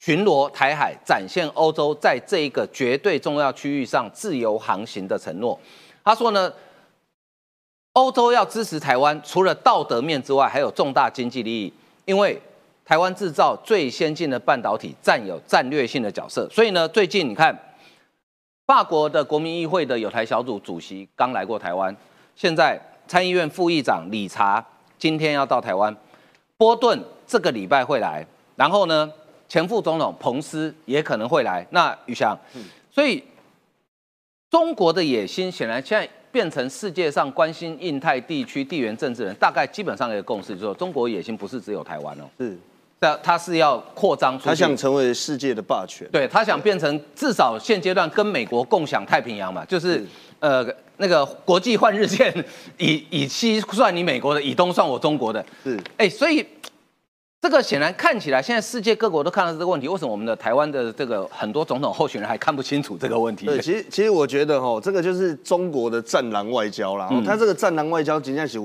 [0.00, 5.58] 巡逻台海，展现欧洲在这一个绝对重要区域上自由航行的承诺。
[6.04, 6.52] 他说呢，
[7.94, 11.72] 欧洲要支持台湾，除了道德面之外，还有重大经济利益，
[12.04, 12.40] 因为
[12.84, 16.48] 台湾制造最先进的半导体，占有战略性的角色。
[16.50, 17.56] 所以呢，最近你看，
[18.66, 21.96] 法国的国民议会的有台小组主席刚来过台湾。
[22.38, 24.64] 现在参议院副议长理查
[24.96, 25.94] 今天要到台湾，
[26.56, 28.24] 波顿这个礼拜会来，
[28.54, 29.10] 然后呢，
[29.48, 31.66] 前副总统彭斯也可能会来。
[31.70, 32.38] 那宇翔，
[32.92, 33.24] 所以
[34.48, 42.56] 中国的野心显然现在变成世界上关心印太地区地缘政治人大概基本上一个共识，就是说中国野心不是只有台湾哦，是，
[43.00, 50.06] 那他是要扩张，他想成为世界的霸权，对他想变成至少现阶段跟美国共享太平洋嘛，就是
[50.40, 50.66] 呃。
[51.00, 52.34] 那个国际换日线，
[52.76, 56.44] 以以西算你美国的，以东算我中国的，是哎，所以
[57.40, 63.46] 这个显然看起来，现在世界各国都看到这个问题，为什么我们的台湾的这个很多总统候选人还看不清楚这个问题？
[63.46, 67.08] 对，其实其实我觉得哈，这个就是中国的战狼外交啦。
[67.24, 68.58] 他这个战狼外交，今天是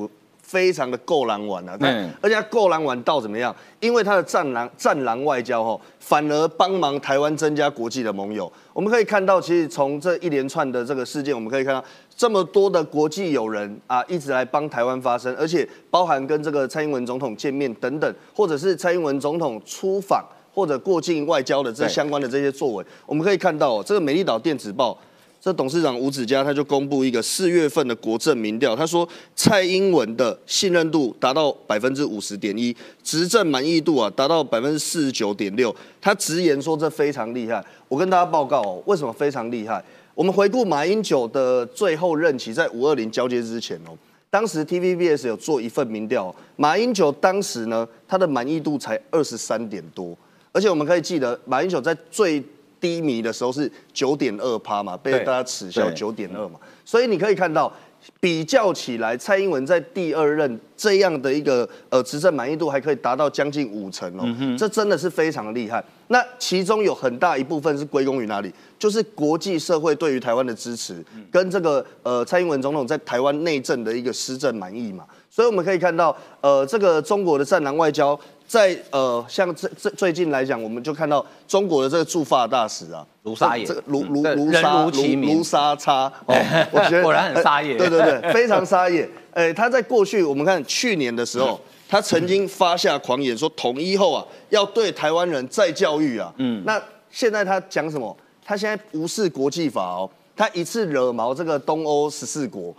[0.54, 3.54] 非常的够狼玩啊，但而且够狼玩到怎么样？
[3.80, 8.52] 因为他的战狼战狼外交哈，反而帮忙台湾增加国际的盟友。
[8.72, 11.84] 我们可以看到，其实从这一连串的这个事件，我们可以看到
[12.16, 20.24] 这么多的国际友人啊，一直来帮台湾发声，而且包含跟这个蔡英文总统见面等等，或者是蔡英文总统出访
[20.54, 24.96] 或者过境外交的这相关的这些作为，我们可以看到这个美丽岛电子报。
[25.44, 32.74] 这董事长吴子嘉他就公布一个四月份的国政民调，他说蔡英文的信任度达到百分之五十点一，
[33.04, 35.76] 执政满意度啊达到百分之四十九点六。
[36.00, 37.62] 他直言说这非常厉害。
[37.90, 39.84] 我跟大家报告哦，为什么非常厉害？
[40.16, 43.92] 我们回顾马英九的最后任期，在五二零交接之前哦，
[44.30, 50.18] 当时 TVBS 有做一份民调，马英九当时呢他的满意度才二十三点多，
[50.54, 52.42] 而且我们可以记得马英九在最
[52.84, 57.72] 低迷的时候是九点二趴嘛，被大家耻笑九点二嘛，所以你可以看到，
[58.20, 64.28] 比较起来，蔡英文在第二任这样的一个呃执政满意度还可以达到将近五成哦，
[64.58, 65.82] 这真的是非常厉害。
[66.10, 68.54] 那其中有很大一部分是归功于哪里？
[68.78, 75.06] 就是国际社会对于台湾的支持，跟这个呃蔡英文总统在台湾内政的一个施政满意嘛。
[75.34, 78.20] 所以我们可以看到，呃，这个中国的战狼外交。
[78.46, 89.10] 在呃，像这这最近来讲，我们就看到中国的这个驻法大使啊，卢沙野，这个卢卢卢沙卢卢沙叉， 我觉得果然很沙野，对对对，非常沙野。
[89.34, 91.60] 哎，他在过去我们看去年的时候，
[91.90, 96.32] 他曾经发下狂言说统一后啊，要对台湾人再教育啊。
[96.38, 96.80] 嗯，那
[97.10, 98.16] 现在他讲什么？
[98.46, 102.74] 他现在无视国际法哦，他一次惹毛这个东欧十四国，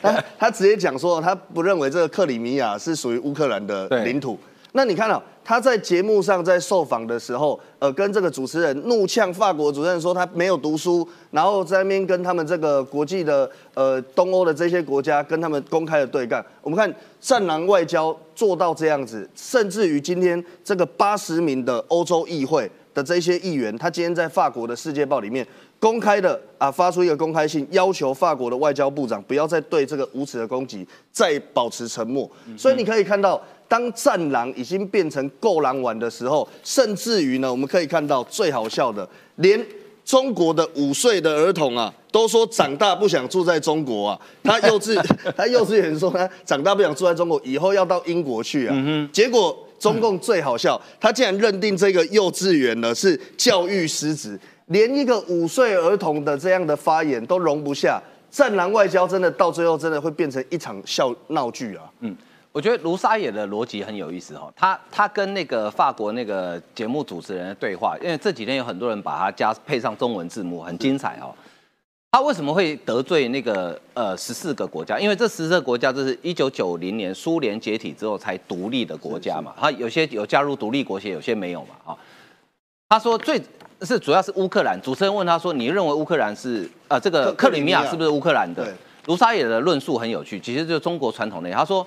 [0.00, 4.38] 他他直接讲说他不认为这个克里米亚是属于乌克兰的领土。
[4.72, 16.44] 那你看到他在节目上在受访的时候，呃，跟这个主持人怒呛法国主持人说他没有读书，然后在那边跟他们这个国际的呃东欧的这些国家跟他们公开的对干。
[16.60, 25.46] 我们看战狼外交做到这样子，甚至于今天这个八十名的欧洲议会的这些议员，他今天在法国的《世界报》里面
[25.78, 32.30] 公开的啊发出一个公开信，要求法国的外交部长不要再对这个无耻的攻击再保持沉默。
[32.56, 33.42] 所以你可以看到。
[33.68, 39.60] 当战狼已经变成够狼玩的时候，甚至于呢，我们可以看到最好笑的，连
[40.04, 44.20] 中国的五岁的儿童啊，都说长大不想住在中国啊。
[44.44, 44.94] 他幼稚，
[45.36, 49.08] 他幼稚园说他长大不想住在中国，以后要到英国去啊。
[49.12, 58.00] 结果中共最好笑，他竟然认定这个幼稚园呢是教育失职，连一个五岁儿童的这样的发言都容不下。
[58.30, 61.90] 战狼外交真的到最后真的会变成一场笑闹剧啊。
[62.00, 62.16] 嗯。
[62.52, 71.34] 我觉得卢沙野的逻辑很有意思哈，他他跟那个法国那个节目主持人的对话，因为这几天有很多人把他加配上中文字幕，很精彩哦。
[72.10, 74.98] 他为什么会得罪那个呃十四个国家？
[74.98, 81.98] 因为这十四个国家这是一九九零年苏联解体之后才独立的国家嘛，他有些有加入独立国协，有些没有嘛啊。
[82.88, 83.38] 他说最
[83.82, 88.66] 是主要是乌克兰，主持人问他说，你认为乌克兰是呃这个克里米亚是不是乌克兰的？
[89.06, 91.86] 卢沙野的论述很有趣，其实就是中国传统的，他说。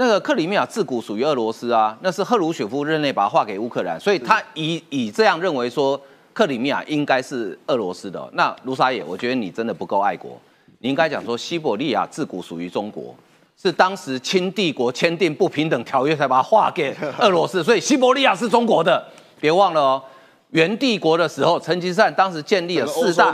[0.00, 6.00] 那个克里米亚自古属于俄罗斯啊，那是赫鲁雪夫任内把它划给乌克兰，所以他以以这样认为说
[6.32, 8.30] 克里米亚应该是俄罗斯的。
[8.34, 10.40] 那卢沙野，我觉得你真的不够爱国，
[10.78, 13.12] 你应该讲说西伯利亚自古属于中国，
[13.60, 19.04] 是当时清帝国签订不平等条约才把它划给俄罗斯，所以西伯利亚是中国的。
[19.40, 20.02] 别忘了哦，
[20.50, 23.32] 元帝国的时候，成吉思汗当时建立了四大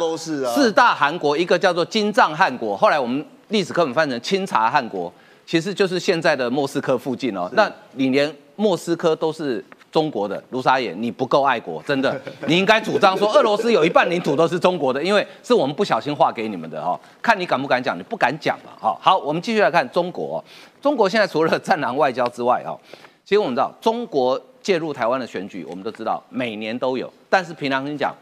[0.55, 5.13] 四大汗国，一个叫做金帐汗国，后来我们历史课本翻成清查汗国。
[5.47, 9.63] 其实就是现在的莫斯科附近哦，那你连莫斯科都是
[9.93, 20.43] 中国的，卢沙野，你不够爱国，真的， 你应该主张说俄罗斯有一半领土都是中国的，因为是我们不小心划给你们的哈，看你敢不敢讲，你不敢讲嘛，哈，好，我们继续来看中国，
[20.81, 22.81] 中国现在除了战狼外交之外哦，
[23.23, 28.13] 其实我们知道中国介入台湾的选举，我们都知道每年都有，但是平常跟你讲，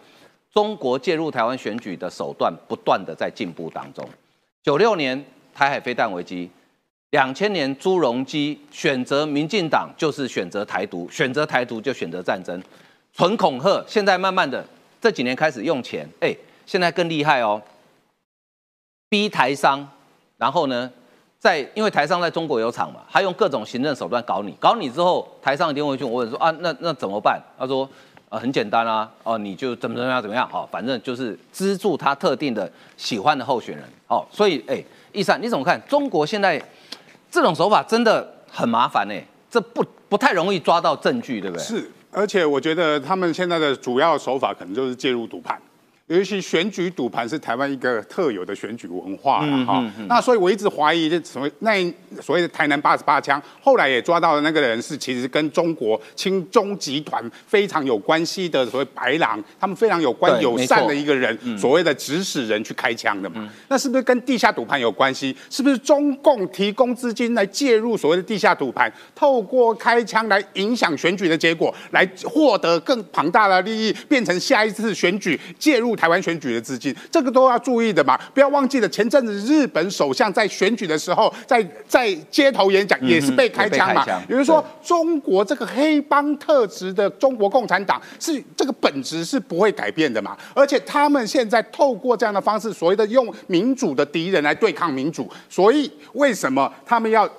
[0.53, 4.07] 中国介入台湾选举的手段不断的在进步当中，
[4.63, 5.25] 九六年
[5.55, 6.51] 台海飞弹危机。
[7.11, 12.59] 两千年朱镕基选择民进党就是选择台独，选择台独就选择战争，
[13.13, 13.85] 纯恐吓。
[13.87, 14.67] 现在慢慢的
[14.99, 16.35] 这几年开始用钱，哎，
[16.65, 17.61] 现在更厉害哦，
[19.11, 19.87] 逼台商，
[20.39, 20.91] 然后呢，
[21.43, 27.43] 在因为台商在中国有厂嘛，他用各种行政手段搞你，搞你之后，台商一定会去问说啊，那那怎么办？
[27.59, 27.89] 他说
[28.29, 34.81] 啊，很简单啊，哦，你就怎么怎么样怎么样，哦，反正就是资助他特定的喜欢的候选人，哦，所以哎，
[35.11, 35.83] 易善你怎么看？
[35.89, 36.63] 中国现在？
[37.29, 39.15] 这种手法真的很麻烦呢，
[39.51, 41.65] 这不不太容易抓到证据，对不对？
[41.65, 45.59] 是，而且我觉得他们现在的主要手法可能就是介入赌盘。
[46.13, 51.73] 尤其选举赌盘是台湾一个特有的选举文化了哈，那所以我一直怀疑这所谓那
[52.21, 65.35] 所谓的台南八十八枪，后来也抓到的那个人是其实跟中国亲中集团非常有关系的所谓白狼，他们非常有关友善的一个人，所谓的指使人去开枪的嘛，那是不是跟地下赌盘有关系？
[65.49, 75.97] 是不是中共提供资金来介入所谓的地下赌盘，透过开枪来影响选举的结果，来获得更庞大的利益，变成下一次选举介入？
[76.03, 78.89] 台湾选举的资金，这个都要注意的嘛，不要忘记了。
[78.89, 84.05] 前阵子日本首相在选举的时候，在在街头演讲也是被开枪嘛。
[84.27, 90.37] 比如说，中国这个黑帮特质的中国共产党是这个本质是不会改变的嘛。
[90.55, 97.31] 而且他们现在透过这样的方式，所谓的用民主的敌人来对抗民主，所以为什么他们要？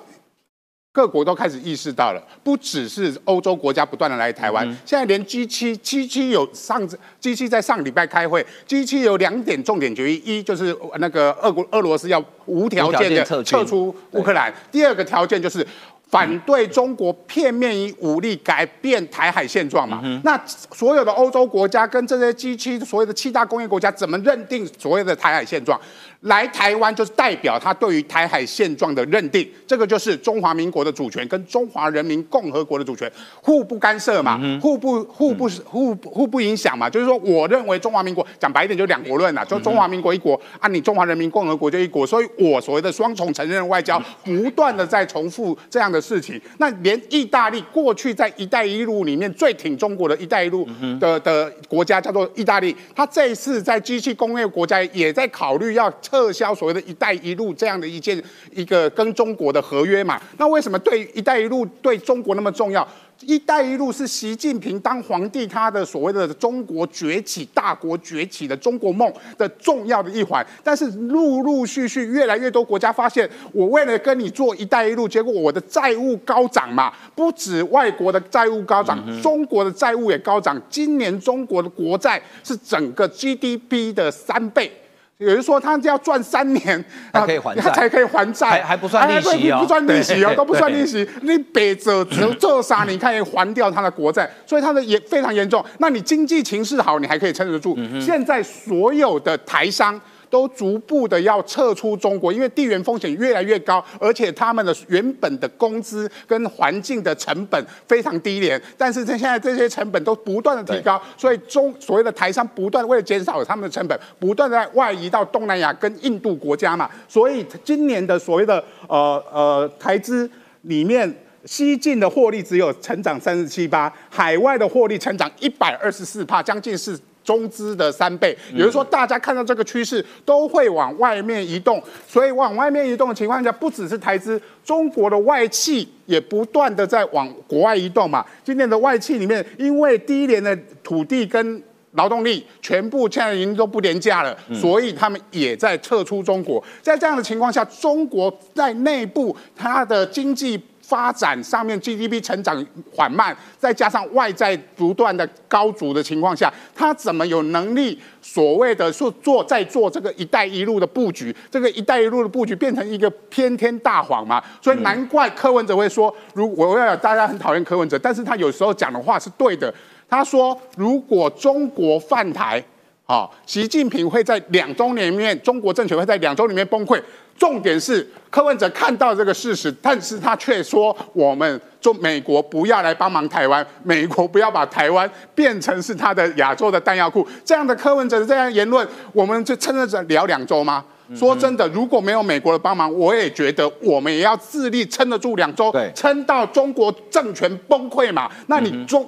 [0.93, 6.87] 各国都开始意识到了，不只是欧洲国家不断的来台湾，现在连 G 七 G 七有上
[7.19, 15.65] G 七在上礼拜开会，G 七有两点重点决议，一就是那个俄国俄罗斯要无条件的撤出乌克兰，第二个条件就是
[16.07, 19.99] 反对中国片面以武力改变台海现状嘛。
[20.23, 25.81] 那所有的欧洲国家跟这些 G 七所有的七大工业国家怎么认定所谓的台海现状？
[26.23, 33.11] 来台湾就是代表他对于台海现状的认定，这个就是中华民国的主权跟中华人民共和国的主权
[33.41, 36.89] 互不干涉嘛，互不互不互互不影响嘛。
[36.89, 46.39] 就是说，我认为中华民国讲白一点就两国论呐，就中华民国一国，啊，你中华人民共和国就一国，所以我所谓的双重承认外交不断的在重复这样的事情。
[46.57, 50.65] 那连意大利过去在“一带一路”里面最挺中国的一带一路
[50.99, 60.21] 的的国家叫做意大利，他这一次在机器工业国家也在考虑要撤销所谓的一带一路这样的一件一个跟中国的合约嘛？
[60.37, 62.87] 那为什么对一带一路对中国那么重要？
[63.21, 70.45] 一带一路是习近平当皇帝他的所谓的中国崛起、大国崛起的中国梦的重要的一环。
[70.63, 80.61] 但是陆陆续续越来越多国家发现，我为了跟你做一带一路，结果我的债务高涨嘛，不止外国的债务高涨，中国的债务也高涨。
[80.69, 84.71] 今年中国的国债是整个 GDP 的三倍。
[85.17, 91.07] 有人说他要赚三年他可以还债，他才可以还债，还还不算利息哦，不算利息啊， 都不算利息。
[91.21, 92.83] 你北者只做啥？
[92.83, 95.63] 你看还掉他的国债，所以他的也非常严重。
[95.77, 97.77] 那你经济情势好，你还可以撑得住。
[98.01, 99.99] 现在所有的台商。
[100.33, 120.27] 都逐步的要撤出中国，因为地缘风险越来越高，而且他们的原本的工资跟环境的成本非常低廉，但是这现在这些成本都不断的提高，所以中所谓的台商不断为了减少他们的成本，不断在外移到东南亚跟印度国家嘛，所以今年的所谓的呃呃台资
[120.63, 121.15] 里面，
[121.45, 126.99] 西进的获利只有成长三十七八，海外的获利成长一百二十四帕，将近是。
[127.23, 138.25] 中资的三倍，也就是说，大家看到这个趋势都会往外面移动，所以往外面移动的情况下，不只是台资，中国的外企也不断的在往国外移动嘛。
[138.43, 140.53] 今年的外企里面，因为低廉的
[140.83, 141.61] 土地跟
[141.91, 146.63] 劳动力全部现在已经都不廉价了，所以他们也在撤出中国。
[146.81, 150.61] 在这样的情况下，中国在内部它的经济。
[150.93, 152.63] 发展上面 GDP 成长
[152.95, 161.35] 缓慢，再加上外在不断的高足的情况下，他怎么有能力所谓的说做在做这个“一带一路”的布局？
[161.49, 164.39] 这个“一带一路”的布局变成一个偏天大谎嘛？
[164.61, 169.73] 所以难怪柯文哲会说，如我要大家很讨厌柯文哲，但是他有时候讲的话是对的。
[170.07, 172.63] 他说，如果中国犯台，
[173.05, 177.01] 啊，习近平会在两周里面，中国政权会在两周里面崩溃。
[177.37, 187.27] 重点是柯文哲看到这个事实，但是他却说我们中美国不要来帮忙台湾，美国不要把台湾变成是他的亚洲的弹药库。
[187.43, 190.85] 这样的柯文哲的这样言论，我们就撑着聊两周吗？
[191.13, 198.31] 说真的，如果没有美国的帮忙，我也觉得我们也要自立撑得住两周，撑到中国政权崩溃嘛。
[198.47, 199.05] 那你中。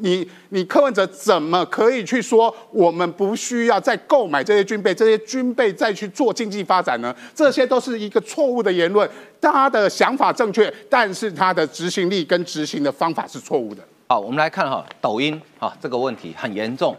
[0.00, 7.14] 你你柯文哲怎么可以去说我们不需要再购买这些军备，这些军备再去做经济发展呢？
[7.34, 9.08] 这些都是一个错误的言论。
[9.40, 13.82] 他的想法正确，但是他的执行力跟执行的方法是错误的。
[14.08, 16.96] 好，我们来看哈，抖音啊这个问题很严重，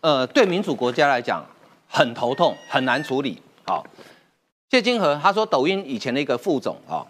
[0.00, 1.44] 呃，对民主国家来讲
[1.88, 3.40] 很头痛，很难处理。
[3.66, 3.84] 好，
[4.70, 7.04] 谢金河他说，抖音以前的一个副总啊。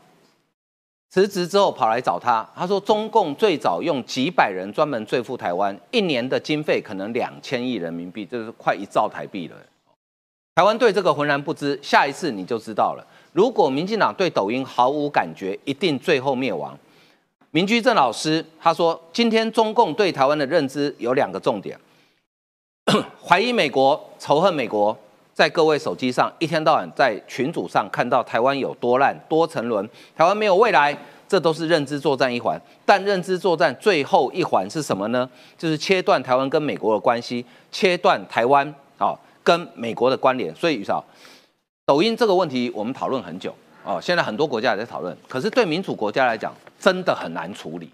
[1.11, 9.57] 辞职之后跑来找他，他说中共最早用几百人专门对付台湾，一年的经费可能两千亿人民币，这是快一兆台币了。
[10.55, 13.07] 台湾对这个浑然不知，下一次你就知道了。
[13.33, 16.79] 如果民进党对抖音毫无感觉，一定最后灭亡。
[17.53, 21.79] 民居正老师他说，今天中共对台湾的认知有两个重点：
[23.25, 24.95] 怀疑美国，仇恨美国。
[25.39, 30.93] 在各位手机上一天到晚在群组上看到台湾有多烂多沉沦，台湾没有未来，
[31.29, 32.61] 这都是认知作战一环。
[32.85, 35.31] 但认知作战最后一环是什么呢？
[35.57, 38.67] 就是切断台湾跟美国的关系，切断台湾
[38.99, 40.53] 啊跟美国的关联。
[40.57, 41.05] 所以于少，
[41.87, 47.89] 抖音这个问题我们讨论很久哦，现在很多国家也在讨论，可是对民主国家来讲真的很难处理。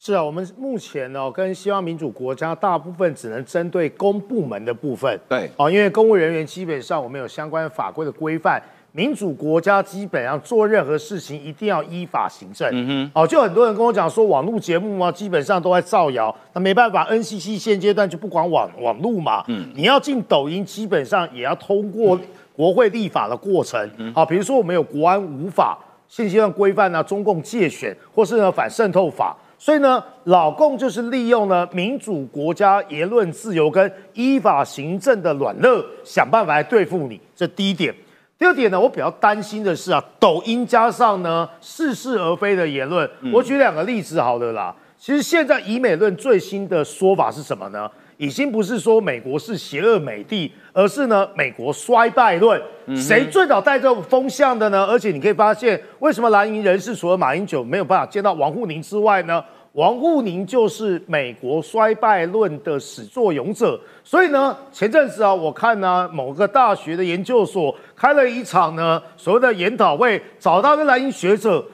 [0.00, 22.16] 是啊，我们目前呢跟西方民主国家大部分只能针对公部门的部分，对，哦，因为公务人员基本上我们有相关法规的规范，民主国家基本上做任何事情一定要依法行政，嗯哼，哦，就很多人跟我讲说网络节目啊，基本上都在造谣，那没办法，NCC 现阶段就不管网网络嘛，嗯，你要进抖音，基本上也要通过
[22.54, 25.76] 国会立法的过程，嗯好，比如说我们有国安无法
[26.06, 29.36] 现阶段规范啊，中共界选或是呢反渗透法。
[29.58, 37.20] 所以呢，老共就是利用呢民主国家言论自由跟依法行政的软肋，想办法来对付你。
[37.34, 37.94] 这第一点。
[38.38, 43.10] 第二点呢，我比较担心的是啊，抖音加上呢似是而非的言论。
[43.32, 44.72] 我举两个例子好了啦。
[44.96, 47.90] 其实现在以美论最新的说法是什么呢？
[48.18, 52.60] 已经不是说美国是邪恶美帝，而是呢美国衰败论。
[52.96, 54.84] 谁最早带这种风向的呢？
[54.84, 59.42] 而且你可以发现，为什么蓝营人士除了马英九没有办法见到王沪宁之外呢？
[59.72, 63.78] 王沪宁就是美国衰败论的始作俑者。
[64.02, 71.64] 所以呢，前阵子啊，我看呢某个大学的研究所开了一场呢所谓的研讨会，找到的蓝营学者，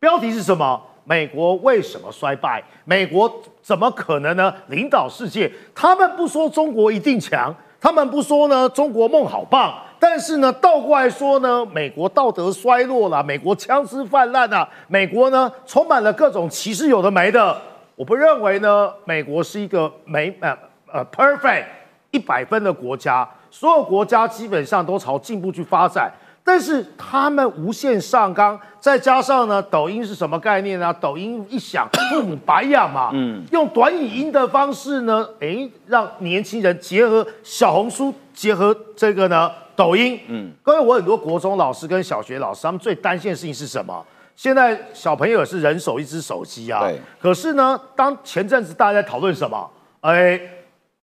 [0.00, 0.80] 标题是什么？
[1.04, 2.62] 美国为什么衰败？
[2.84, 3.30] 美国
[3.60, 4.54] 怎么可能呢？
[4.68, 5.50] 领导世界？
[5.74, 9.74] 他们不说中国一定强，他们不说呢，中国梦好棒。
[9.98, 17.56] 但是呢，倒过来说呢，美国道德衰落了，美国枪支泛滥了，美国呢充满了各种歧视，有的没的。
[17.94, 20.56] 我不认为呢，美国是一个美呃
[20.92, 21.64] 呃 perfect
[22.10, 23.28] 一百分的国家。
[23.50, 26.10] 所有国家基本上都朝进步去发展，
[26.44, 30.92] 但是他们无限上纲，再加上呢，抖音是什么概念呢？
[31.00, 44.04] 抖音一响，父母白养嘛，嗯，用短语音的方式呢，哎，让年轻人结合小红书，结合这个呢，抖音，嗯，各位，我很多国中老师跟小学老师，他们最担心的事情是什么？
[44.34, 49.70] 现在小朋友是人手一只手机啊，对，可是呢，当前阵子大家在讨论什么？
[50.00, 50.40] 哎。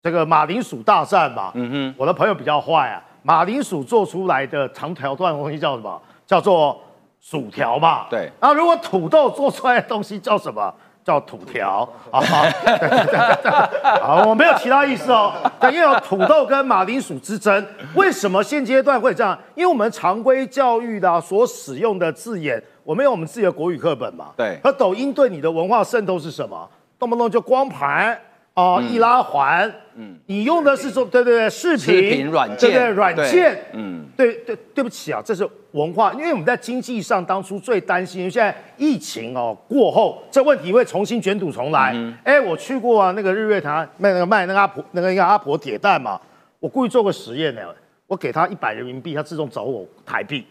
[0.02, 6.02] 这个马铃薯大战嘛，嗯哼，我的朋友比较坏啊，马铃薯做出来的长条段的东西叫什么？
[6.26, 6.82] 叫做
[7.22, 8.08] 薯条嘛。
[8.10, 8.28] 对。
[8.40, 10.74] 那如果土豆做出来的东西叫什么？
[11.04, 12.20] 叫土条啊。
[14.02, 15.32] 好，我没有其他意思哦。
[15.66, 17.64] 因为有土豆跟马铃薯之争，
[17.94, 19.38] 为什么现阶段会这样？
[19.54, 24.30] 因为我们常规教育的所使用的字眼，我们有我们自己的国语课本嘛。
[24.36, 24.60] 对。
[24.64, 26.68] 而抖音对你的文化渗透是什么？
[26.98, 28.20] 动不动就光盘。
[28.56, 29.72] 哦，易拉环，
[30.02, 41.94] 嗯，你用的是说，对对对，视频软件，对对软件，嗯，对对，对不起啊，这是文化，因为我们在经济上当初最担心，现在疫情哦过后，这问题会重新卷土重来。
[42.24, 46.18] 哎，我去过啊，那个日月潭卖那个卖那个阿婆那个一个阿婆铁蛋嘛，
[46.62, 47.62] 我故意做个实验呢，
[48.08, 50.46] 我给他一百人民币，他自动找我台币。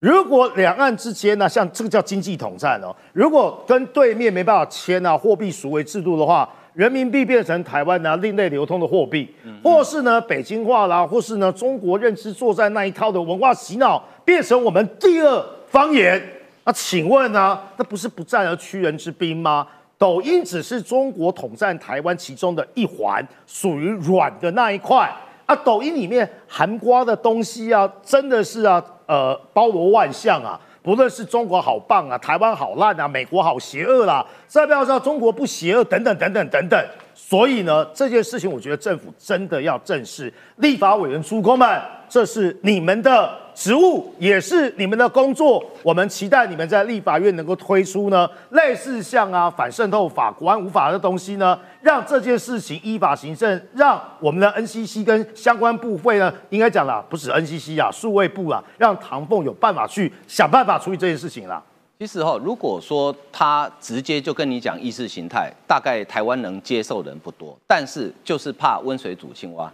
[0.00, 6.48] 如果两岸之间呢，像这个叫经济统战哦，如果跟对面没办法签啊货币赎回制度的话。
[6.74, 9.28] 人民币变成台湾呢另类流通的货币，
[9.62, 16.22] 或是呢北京话啦，或是呢中国认知作战那一套的文化洗脑，变成我们第二方言。
[16.64, 19.66] 那请问呢，那不是不战而屈人之兵吗？
[19.98, 25.10] 抖音只是中国统战台湾其中的一环，属于软的那一块。
[25.46, 30.58] 啊，抖音里面含瓜的东西啊，真的是啊，呃，包罗万象啊。
[30.82, 36.86] 不论是中国好棒啊，台湾好烂啊，美国好邪恶啦，再不要说中国不邪恶等等等等等等。
[37.14, 40.32] 所以呢，这件事情我觉得政府真的要正视。
[40.56, 45.62] 立法委员诸公们，这是你们的职务，也是你们的工作。
[45.82, 61.62] 我们期待你们在立法院能够推出呢，类似像啊反渗透法、国安无法的东西呢，让这件事情依法行政，让我们的 NCC 跟相关部会呢，应该讲了，不止 NCC 啊，数位部啊，让唐凤有办法去想办法处理这件事情了。
[61.98, 67.54] 其实哈，如果说他直接就跟你讲意识形态，大概台湾能接受的人不多。
[67.66, 69.70] 但是就是怕温水煮青蛙。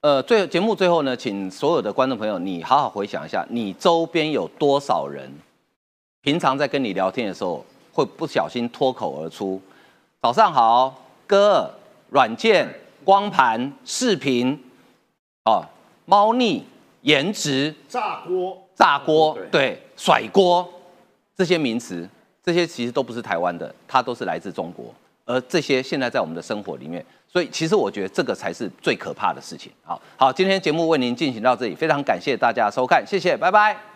[0.00, 5.30] 呃，最节目最后呢，请所有的观众朋友，你好好回想一下，你周边有多少人，
[6.22, 9.60] 平常在跟你聊天的时候，会不小心脱口而出
[10.22, 10.94] “早上好，
[11.28, 11.72] 哥”，
[12.10, 12.66] 软件、
[13.04, 14.58] 光盘、视频，
[15.44, 15.62] 哦，
[16.06, 16.64] 猫腻、
[17.02, 20.68] 颜值、炸锅、炸锅，对，甩锅。
[21.36, 22.08] 这些名词，
[22.42, 24.92] 这些其实都不是台湾的，它都是来自中国，
[25.24, 29.70] 而这些现在在我们的生活里面，所以其实我觉得这个才是最可怕的事情。
[29.84, 33.87] 好好，今天节目为您进行到这里，非常感谢大家收看，谢谢，拜拜。